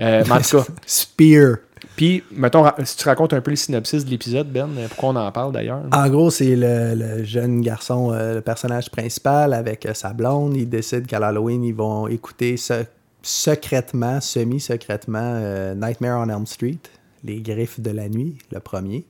[0.01, 1.58] Euh, mais en tout cas, Spear.
[1.97, 5.16] puis, mettons, si tu racontes un peu le synopsis de l'épisode, Ben, euh, pourquoi on
[5.18, 5.82] en parle d'ailleurs?
[5.91, 10.56] En gros, c'est le, le jeune garçon, euh, le personnage principal avec euh, sa blonde.
[10.56, 12.86] Il décide qu'à l'Halloween, ils vont écouter se-
[13.24, 16.78] secrètement, semi-secrètement, euh, Nightmare on Elm Street,
[17.24, 19.05] Les Griffes de la Nuit, le premier.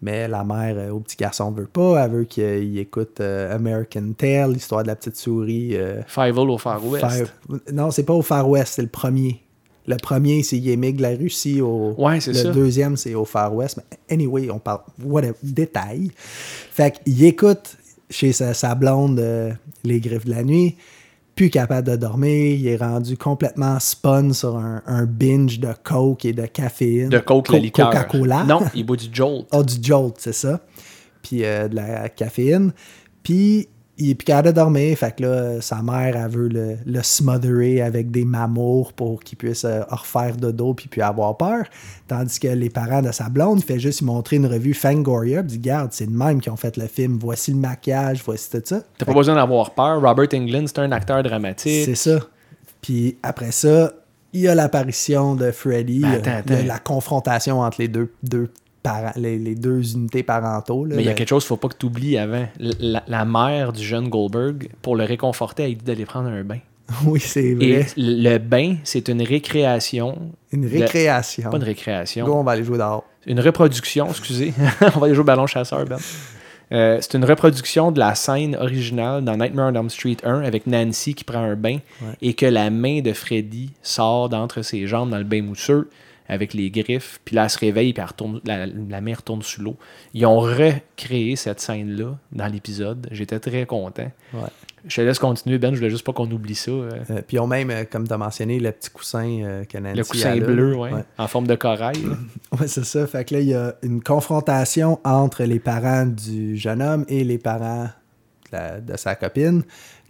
[0.00, 2.04] Mais la mère euh, au petit garçon veut pas.
[2.04, 5.76] Elle veut qu'il écoute euh, American Tale, l'histoire de la petite souris.
[6.08, 7.04] Five au Far West.
[7.06, 7.26] Far-
[7.72, 9.40] Non, c'est pas au Far West, c'est le premier.
[9.86, 11.60] Le premier, c'est il émigre la Russie.
[11.60, 11.94] Au...
[11.98, 12.50] Ouais, c'est le ça.
[12.50, 13.78] deuxième, c'est au Far West.
[13.78, 16.10] Mais anyway, on parle whatever, détail.
[16.16, 17.76] Fait qu'il écoute
[18.10, 19.20] chez sa, sa blonde
[19.84, 20.76] Les Griffes de la Nuit,
[21.34, 22.56] plus capable de dormir.
[22.58, 27.08] Il est rendu complètement spun sur un, un binge de coke et de caféine.
[27.08, 27.90] De Coke, Co- la liqueur.
[27.90, 28.44] Coca-Cola.
[28.44, 29.46] Non, il boit du Jolt.
[29.52, 30.60] Ah, du Jolt, c'est ça.
[31.22, 32.72] Puis euh, de la caféine.
[33.22, 33.68] Puis
[33.98, 34.96] il est plus capable de dormir.
[34.96, 39.36] Fait que là, sa mère, elle veut le, le smotherer avec des mamours pour qu'il
[39.38, 41.64] puisse euh, refaire dodo puis puis avoir peur.
[42.08, 45.42] Tandis que les parents de sa blonde, il fait juste lui montrer une revue Fangoria.
[45.42, 47.18] Puis il dit, Garde, c'est le même qui ont fait le film.
[47.20, 48.80] Voici le maquillage, voici tout ça.
[48.98, 50.00] T'as pas besoin d'avoir peur.
[50.00, 51.84] Robert Englund, c'est un acteur dramatique.
[51.84, 52.18] C'est ça.
[52.80, 53.92] Puis après ça,
[54.32, 56.66] il y a l'apparition de Freddy, Ben, euh, attends, le- attends.
[56.66, 58.48] la confrontation entre les deux, deux
[59.16, 60.84] les, les deux unités parentaux.
[60.84, 60.96] là.
[60.96, 62.46] Mais il y a quelque chose qu'il faut pas que tu oublies avant.
[62.58, 66.58] La, la mère du jeune Goldberg, pour le réconforter, elle dit d'aller prendre un bain.
[67.06, 67.86] Oui, c'est Et vrai.
[67.96, 70.18] le bain, c'est une récréation.
[70.52, 71.48] Une de- récréation.
[71.50, 72.26] Pas une récréation.
[72.26, 73.04] Go, on va aller jouer dehors.
[73.26, 74.52] Une reproduction, excusez.
[74.96, 75.98] on va aller jouer au ballon chasseur, Ben.
[76.72, 80.66] Euh, c'est une reproduction de la scène originale dans Nightmare on Elm Street 1 avec
[80.66, 81.78] Nancy qui prend un bain
[82.22, 85.90] et que la main de Freddy sort d'entre ses jambes dans le bain mousseux
[86.32, 87.20] avec les griffes.
[87.24, 89.76] Puis là, elle se réveille puis retourne, la, la main retourne sous l'eau.
[90.14, 93.06] Ils ont recréé cette scène-là dans l'épisode.
[93.10, 94.10] J'étais très content.
[94.34, 94.40] Ouais.
[94.86, 95.72] Je te laisse continuer, Ben.
[95.72, 96.70] Je voulais juste pas qu'on oublie ça.
[96.72, 96.90] euh.
[97.10, 99.78] Euh, puis ils ont même, euh, comme tu as mentionné, le petit coussin euh, que
[99.78, 101.04] Nancy le coussin bleu, ouais, Ouais.
[101.18, 101.98] en forme de corail.
[102.58, 103.06] Ouais, c'est ça.
[103.06, 107.22] Fait que là, il y a une confrontation entre les parents du jeune homme et
[107.24, 109.62] les parents de, la- de sa copine.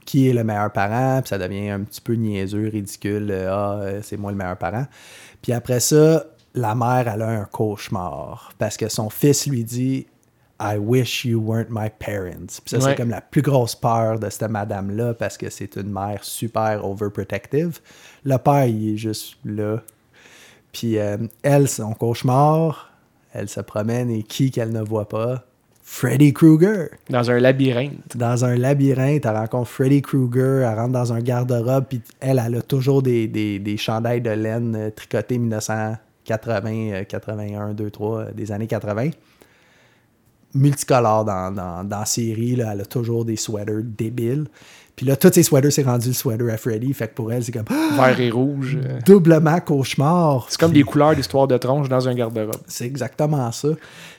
[0.05, 1.21] Qui est le meilleur parent?
[1.23, 3.33] Puis ça devient un petit peu niaiseux, ridicule.
[3.49, 4.87] ah, c'est moi le meilleur parent.
[5.43, 6.25] Puis après ça,
[6.55, 8.53] la mère, elle a un cauchemar.
[8.59, 10.07] Parce que son fils lui dit
[10.61, 12.47] I wish you weren't my parents.
[12.65, 12.83] Puis ça, Ouais.
[12.85, 16.85] c'est comme la plus grosse peur de cette madame-là parce que c'est une mère super
[16.85, 17.81] overprotective.
[18.25, 19.79] Le père, il est juste là.
[20.73, 22.93] Puis euh, elle, son cauchemar,
[23.33, 25.45] elle se promène et qui qu'elle ne voit pas?
[25.85, 26.89] Freddy Krueger.
[27.11, 28.17] Dans un labyrinthe.
[28.17, 32.55] Dans un labyrinthe, elle rencontre Freddy Krueger, elle rentre dans un garde-robe, puis elle, elle
[32.57, 38.19] a toujours des, des, des chandails de laine euh, tricotés 1980, euh, 81, 2, 3,
[38.19, 39.11] euh, des années 80.
[40.55, 44.45] Multicolores dans, dans, dans la série, là, elle a toujours des sweaters débiles.
[44.95, 46.93] Puis là, tous ces sweaters, c'est rendu le sweater à Freddy.
[46.93, 47.65] Fait que pour elle, c'est comme
[47.97, 48.79] Vert et rouge.
[48.85, 49.01] euh.
[49.07, 50.47] doublement cauchemar.
[50.51, 52.53] C'est comme des couleurs d'histoire de tronche dans un garde-robe.
[52.67, 53.69] C'est exactement ça.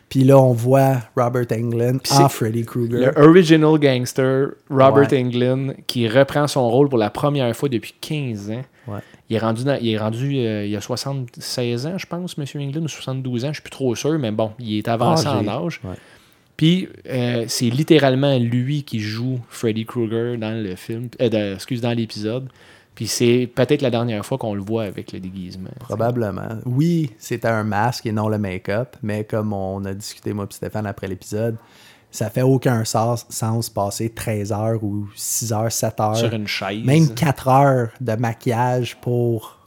[0.10, 3.12] Puis là, on voit Robert Englund en c'est Freddy Krueger.
[3.16, 5.20] Le original gangster, Robert Ouais.
[5.24, 8.62] Englund, qui reprend son rôle pour la première fois depuis 15 ans.
[8.88, 8.99] Ouais.
[9.30, 12.36] Il est rendu, dans- il, est rendu euh, il y a 76 ans, je pense,
[12.38, 12.45] M.
[12.62, 15.49] Englund, ou 72 ans, je suis plus trop sûr, mais bon, il est avancé Âgé.
[15.49, 15.82] en âge.
[15.84, 15.95] Ouais.
[16.58, 21.82] Puis euh, c'est littéralement lui qui joue Freddy Krueger dans le film, euh, dans- excuse,
[21.82, 22.49] dans l'épisode.
[22.95, 25.71] Puis c'est peut-être la dernière fois qu'on le voit avec le déguisement.
[25.79, 26.59] Probablement.
[26.65, 30.53] Oui, c'était un masque et non le make-up, mais comme on a discuté, moi et
[30.53, 31.57] Stéphane, après l'épisode,
[32.11, 36.47] ça fait aucun sens, sens passer 13 heures ou 6 heures, 7 heures, Sur une
[36.47, 36.85] chaise.
[36.85, 39.57] même 4 heures de maquillage pour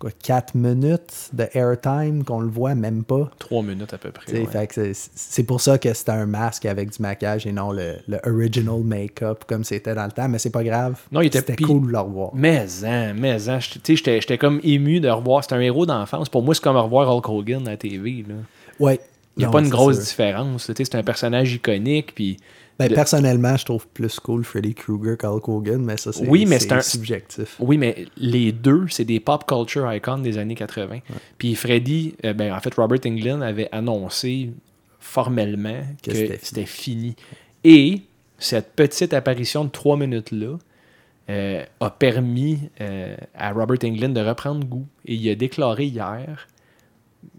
[0.00, 3.30] quoi, 4 minutes de airtime qu'on le voit même pas.
[3.38, 4.32] Trois minutes à peu près.
[4.32, 4.68] Ouais.
[4.92, 8.80] c'est- pour ça que c'était un masque avec du maquillage et non le, le original
[8.82, 10.98] make-up comme c'était dans le temps, mais c'est pas grave.
[11.12, 12.30] Non, il était- cool de le revoir.
[12.34, 15.44] Mais en, mais en, j'étais- tu sais, j'étais j'étais comme ému de revoir.
[15.44, 16.28] C'est un héros d'enfance.
[16.28, 18.24] Pour moi, c'est comme revoir Hulk Hogan à la TV.
[18.28, 18.34] Là.
[18.80, 18.98] Ouais.
[19.36, 20.04] Il n'y a Non, pas une grosse sûr.
[20.06, 20.70] différence.
[20.76, 22.14] C'est un personnage iconique.
[22.14, 22.36] Puis
[22.80, 26.58] Ben, Personnellement, je trouve plus cool Freddy Krueger qu'Hulk Hogan, mais ça, c'est Oui, mais
[26.58, 27.56] c'est un- subjectif.
[27.58, 31.00] Oui, mais les deux, c'est des pop culture icons des années 80.
[31.36, 34.50] Puis Freddy, euh, ben, en fait, Robert Englund avait annoncé
[34.98, 37.16] formellement Que c'était fini.
[37.64, 38.00] Et
[38.38, 40.56] cette petite apparition de trois minutes-là
[41.28, 44.86] euh, a permis euh, à Robert Englund de reprendre goût.
[45.04, 46.48] Et il a déclaré hier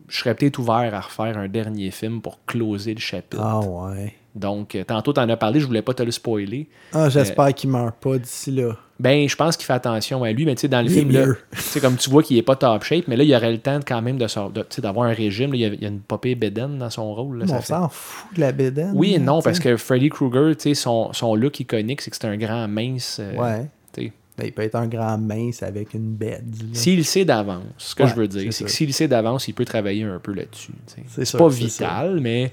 [0.07, 3.41] je serais peut-être ouvert à refaire un dernier film pour closer le chapitre.
[3.41, 4.13] Ah ouais.
[4.33, 6.69] Donc, euh, tantôt, t'en as parlé, je voulais pas te le spoiler.
[6.93, 8.77] Ah, j'espère qu'il meurt pas d'ici là.
[8.99, 11.11] Ben, je pense qu'il fait attention à lui, mais tu sais, dans le Il film,
[11.11, 11.25] là,
[11.73, 13.79] tu comme tu vois qu'il est pas top shape, mais là, il aurait le temps
[13.79, 14.27] de, quand même de
[14.69, 15.51] tu d'avoir un régime.
[15.51, 15.57] là.
[15.57, 17.39] il, y a, il y a une popée bédaine dans son rôle.
[17.39, 18.91] là, ça on fait- s'en fout de la bédaine.
[18.93, 22.11] Oui et non, tu parce que Freddy Krueger, tu sais, son, son look iconique, c'est
[22.11, 23.17] que c'est un grand mince.
[23.19, 23.67] euh, Ouais.
[23.91, 24.11] tu.
[24.37, 26.43] Ben, il peut être un grand mince avec une bête.
[26.73, 29.53] S'il sait d'avance, ce que Ouais, je veux dire, c'est que s'il sait d'avance, il
[29.53, 30.71] peut travailler un peu là-dessus.
[30.87, 31.01] tu.
[31.25, 32.51] C'est pas vital, mais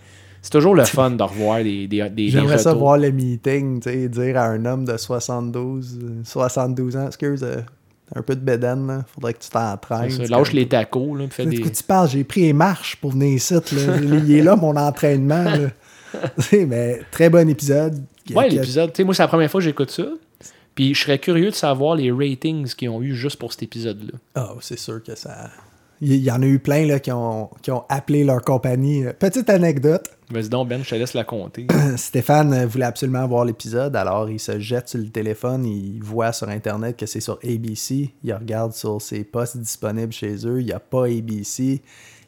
[0.49, 3.91] c'est toujours le fun de revoir des, des, des, J'aimerais ça voir le meeting, tu
[3.91, 7.61] sais, dire à un homme de 72, euh, 72 ans, excuse, euh,
[8.15, 9.05] un peu de bédaine, là.
[9.13, 10.11] faudrait que tu t'entraînes.
[10.27, 11.61] Lâche les tacos, là, fais De des...
[11.61, 12.09] quoi tu parles?
[12.09, 13.53] J'ai pris les marches pour venir ici.
[13.53, 13.61] Là.
[14.01, 15.45] Il est là, mon entraînement.
[15.45, 15.69] là.
[16.37, 18.03] Tu sais, mais très bon épisode.
[18.35, 18.91] Ouais, Que- l'épisode.
[18.95, 20.07] Tu sais, moi, c'est la première fois que j'écoute ça.
[20.75, 24.19] Puis je serais curieux de savoir les ratings qu'ils ont eu juste pour cet épisode-là.
[24.35, 25.51] Ah, c'est sûr que ça.
[26.01, 29.05] Il y en a eu plein là, qui, ont, qui ont appelé leur compagnie.
[29.19, 30.09] Petite anecdote.
[30.31, 31.67] Vas-y donc, Ben, je te laisse la compter.
[31.97, 36.49] Stéphane voulait absolument voir l'épisode, alors il se jette sur le téléphone, il voit sur
[36.51, 40.73] Internet que c'est sur ABC, il regarde sur ses postes disponibles chez eux, il n'y
[40.73, 41.81] a pas ABC.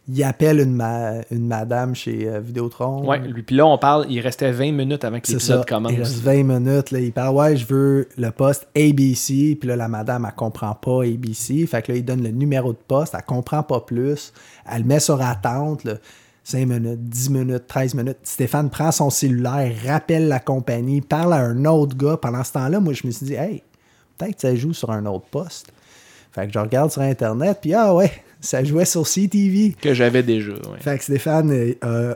[0.09, 3.07] Il appelle une, ma- une madame chez euh, Vidéotron.
[3.09, 3.42] ouais, lui.
[3.42, 5.57] Puis là, on parle, il restait 20 minutes avant que C'est ça.
[5.59, 5.92] l'épisode Il commence.
[5.92, 6.90] reste 20 minutes.
[6.90, 9.57] Là, il parle Ouais, je veux le poste ABC.
[9.61, 11.64] Puis là, la madame, elle comprend pas ABC.
[11.66, 13.14] Fait que là, il donne le numéro de poste.
[13.16, 14.32] Elle comprend pas plus.
[14.68, 15.84] Elle le met sur attente.
[15.84, 15.94] là.
[16.42, 18.16] 5 minutes, 10 minutes, 13 minutes.
[18.24, 22.16] Stéphane prend son cellulaire, rappelle la compagnie, parle à un autre gars.
[22.16, 23.62] Pendant ce temps-là, moi, je me suis dit Hey,
[24.18, 25.70] peut-être que ça joue sur un autre poste.
[26.32, 27.59] Fait que je regarde sur Internet.
[27.61, 28.11] Puis ah ouais,
[28.41, 29.74] ça jouait sur CTV.
[29.80, 30.53] Que j'avais déjà.
[30.53, 30.78] ouais.
[30.80, 32.14] Fait que Stéphane euh, euh,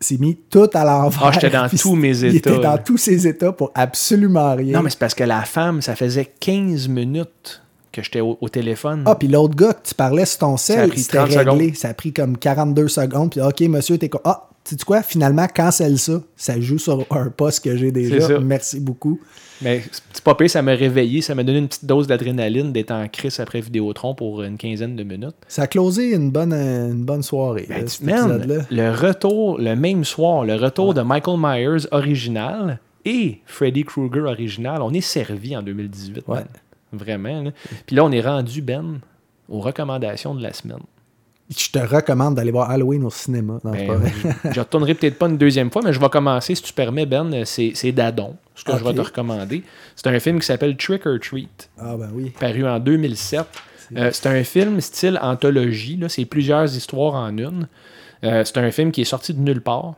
[0.00, 1.24] s'est mis tout à l'envers.
[1.24, 4.76] Ah, j'étais dans tous mes Il était états, dans tous ses états pour absolument rien.
[4.78, 7.62] Non, mais c'est parce que la femme, ça faisait 15 minutes
[7.92, 9.02] que j'étais au, au téléphone.
[9.06, 11.42] Ah, puis l'autre gars que tu parlais sur ton Ça a pris c'était 30 réglé.
[11.44, 11.74] secondes.
[11.76, 13.30] Ça a pris comme 42 secondes.
[13.30, 14.20] Puis OK, monsieur, t'es quoi?
[14.24, 16.22] Ah, tu sais quoi, finalement, cancelle ça.
[16.36, 18.38] Ça joue sur un poste que j'ai déjà.
[18.38, 19.20] Merci beaucoup.
[19.60, 19.82] Mais
[20.12, 23.06] c'est pas pire, ça m'a réveillé, ça m'a donné une petite dose d'adrénaline d'être en
[23.08, 25.36] crise après Vidéotron pour une quinzaine de minutes.
[25.48, 29.74] Ça a closé une bonne, une bonne soirée, Ben, là, cet man, le retour, le
[29.76, 35.56] même soir, le retour de Michael Myers original et Freddy Krueger original, on est servi
[35.56, 36.24] en 2018.
[36.26, 36.36] Ouais.
[36.36, 36.46] man.
[36.92, 37.42] Vraiment.
[37.42, 37.50] là.
[37.86, 39.00] Puis là, on est rendu, Ben,
[39.48, 40.82] aux recommandations de la semaine.
[41.56, 43.58] Je te recommande d'aller voir Halloween au cinéma.
[43.64, 44.00] Non, Ben,
[44.44, 47.06] je je retournerai peut-être pas une deuxième fois, mais je vais commencer, si tu permets,
[47.06, 47.44] Ben.
[47.44, 49.62] C'est Dadon, ce que je vais te recommander.
[49.96, 51.70] C'est un film qui s'appelle Trick or Treat.
[51.78, 52.32] Ah ben oui.
[52.38, 53.44] paru en 2007.
[53.96, 55.96] Euh, c'est un film style anthologie.
[55.96, 56.08] là.
[56.08, 57.68] C'est plusieurs histoires en une.
[58.24, 59.94] Euh, c'est un film qui est sorti de nulle part.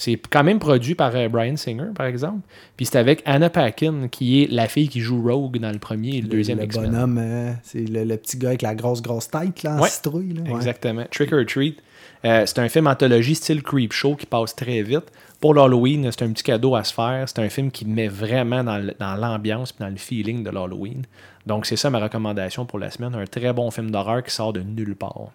[0.00, 2.40] C'est quand même produit par euh, Brian Singer, par exemple.
[2.74, 6.16] Puis c'est avec Anna Paquin, qui est la fille qui joue Rogue dans le premier
[6.16, 9.28] et le, deuxième le bonhomme, euh, c'est le, le petit gars avec la grosse, grosse
[9.28, 10.32] tête, là, en Ouais, citrouille.
[10.32, 10.50] Là.
[10.50, 10.56] Ouais.
[10.56, 11.04] Exactement.
[11.10, 11.82] Trick or Treat.
[12.24, 15.04] Euh, c'est un film anthologie style Creep Show qui passe très vite.
[15.38, 17.24] Pour l'Halloween, c'est un petit cadeau à se faire.
[17.26, 21.02] C'est un film qui met vraiment dans l'ambiance et dans le feeling de l'Halloween.
[21.44, 23.14] Donc, c'est ça ma recommandation pour la semaine.
[23.14, 25.28] Un très bon film d'horreur qui sort de nulle part.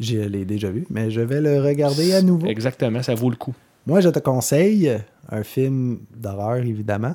[0.00, 2.48] Je l'ai déjà vu, mais je vais le regarder à nouveau.
[2.48, 3.54] Exactement, ça vaut le coup.
[3.86, 4.98] Moi, je te conseille
[5.30, 7.14] un film d'horreur, évidemment,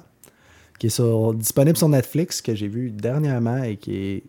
[0.78, 4.24] qui est sur- disponible sur Netflix, que j'ai vu dernièrement et qui est,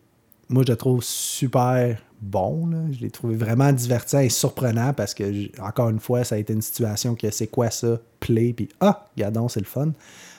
[0.48, 2.70] moi, je le trouve super bon.
[2.92, 5.24] Je l'ai trouvé vraiment divertissant et surprenant parce que,
[5.62, 9.06] encore une fois, ça a été une situation que c'est quoi ça, play, puis ah,
[9.16, 9.92] regardons, c'est le fun.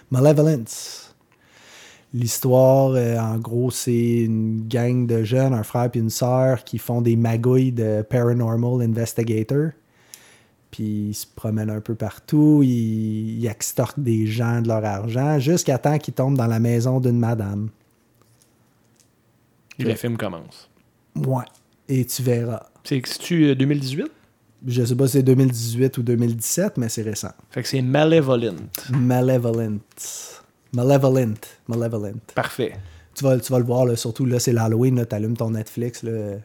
[0.10, 1.16] Malevolence.
[2.14, 6.78] L'histoire, euh, en gros, c'est une gang de jeunes, un frère et une sœur, qui
[6.78, 9.70] font des magouilles de paranormal investigator.
[10.72, 15.38] Puis ils se promènent un peu partout, ils, ils extorquent des gens de leur argent
[15.38, 17.70] jusqu'à temps qu'ils tombent dans la maison d'une madame.
[19.80, 20.70] Et le film commence.
[21.16, 21.46] Ouais.
[21.90, 22.68] Et tu verras.
[22.84, 24.10] C'est tu euh, 2018?
[24.68, 27.32] Je sais pas si c'est 2018 ou 2017, mais c'est récent.
[27.50, 28.58] Fait que c'est Malevolent.
[28.92, 29.80] Malevolent.
[30.74, 31.34] Malevolent.
[31.68, 32.20] Malevolent.
[32.36, 32.74] Parfait.
[33.16, 36.04] Tu vas, tu vas le voir, là, surtout là, c'est l'Halloween, tu allumes ton Netflix,
[36.04, 36.38] là,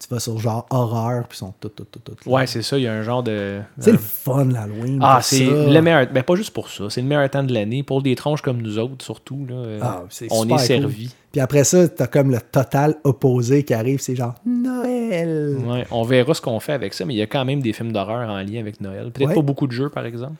[0.00, 2.30] tu vas sur genre horreur, puis ils sont tout, tout, tout, tout.
[2.30, 3.60] Ouais, c'est ça, il y a un genre de.
[3.78, 5.00] C'est le fun, l'Halloween.
[5.02, 6.06] Ah, c'est le meilleur.
[6.12, 6.84] Ben, pas juste pour ça.
[6.88, 7.82] C'est le meilleur temps de l'année.
[7.82, 9.44] Pour des tronches comme nous autres, surtout.
[9.48, 10.58] Là, euh, Ah, c'est on est cool.
[10.60, 11.14] servi.
[11.32, 15.56] Puis après ça, t'as comme le total opposé qui arrive, c'est genre Noël.
[15.66, 17.72] Ouais, on verra ce qu'on fait avec ça, mais il y a quand même des
[17.72, 19.10] films d'horreur en lien avec Noël.
[19.12, 19.34] Peut-être Ouais.
[19.34, 20.34] pas beaucoup de jeux, par exemple.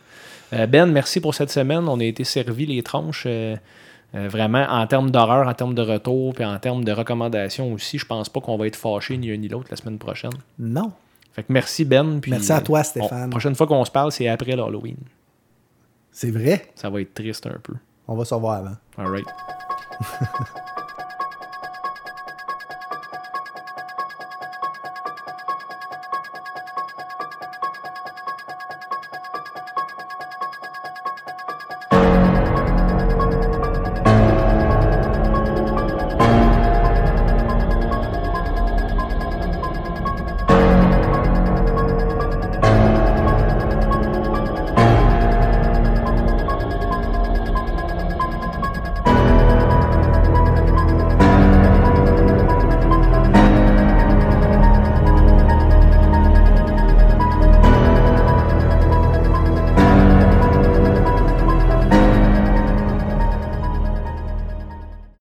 [0.52, 1.88] Euh, ben, merci pour cette semaine.
[1.88, 3.24] On a été servi les tranches.
[3.26, 3.56] euh,
[4.14, 7.98] euh, vraiment, en termes d'horreur, en termes de retour, puis en termes de recommandations aussi,
[7.98, 10.32] je pense pas qu'on va être fâchés ni un ni l'autre la semaine prochaine.
[10.58, 10.92] Non.
[11.32, 12.20] Fait que merci Ben.
[12.20, 13.26] Puis, Merci à toi, Stéphane.
[13.26, 14.96] on- prochaine fois qu'on se parle, c'est après l'Halloween.
[16.10, 16.70] C'est vrai?
[16.74, 17.74] Ça va être triste un peu.
[18.08, 18.76] On va se revoir avant.
[18.96, 19.26] All right.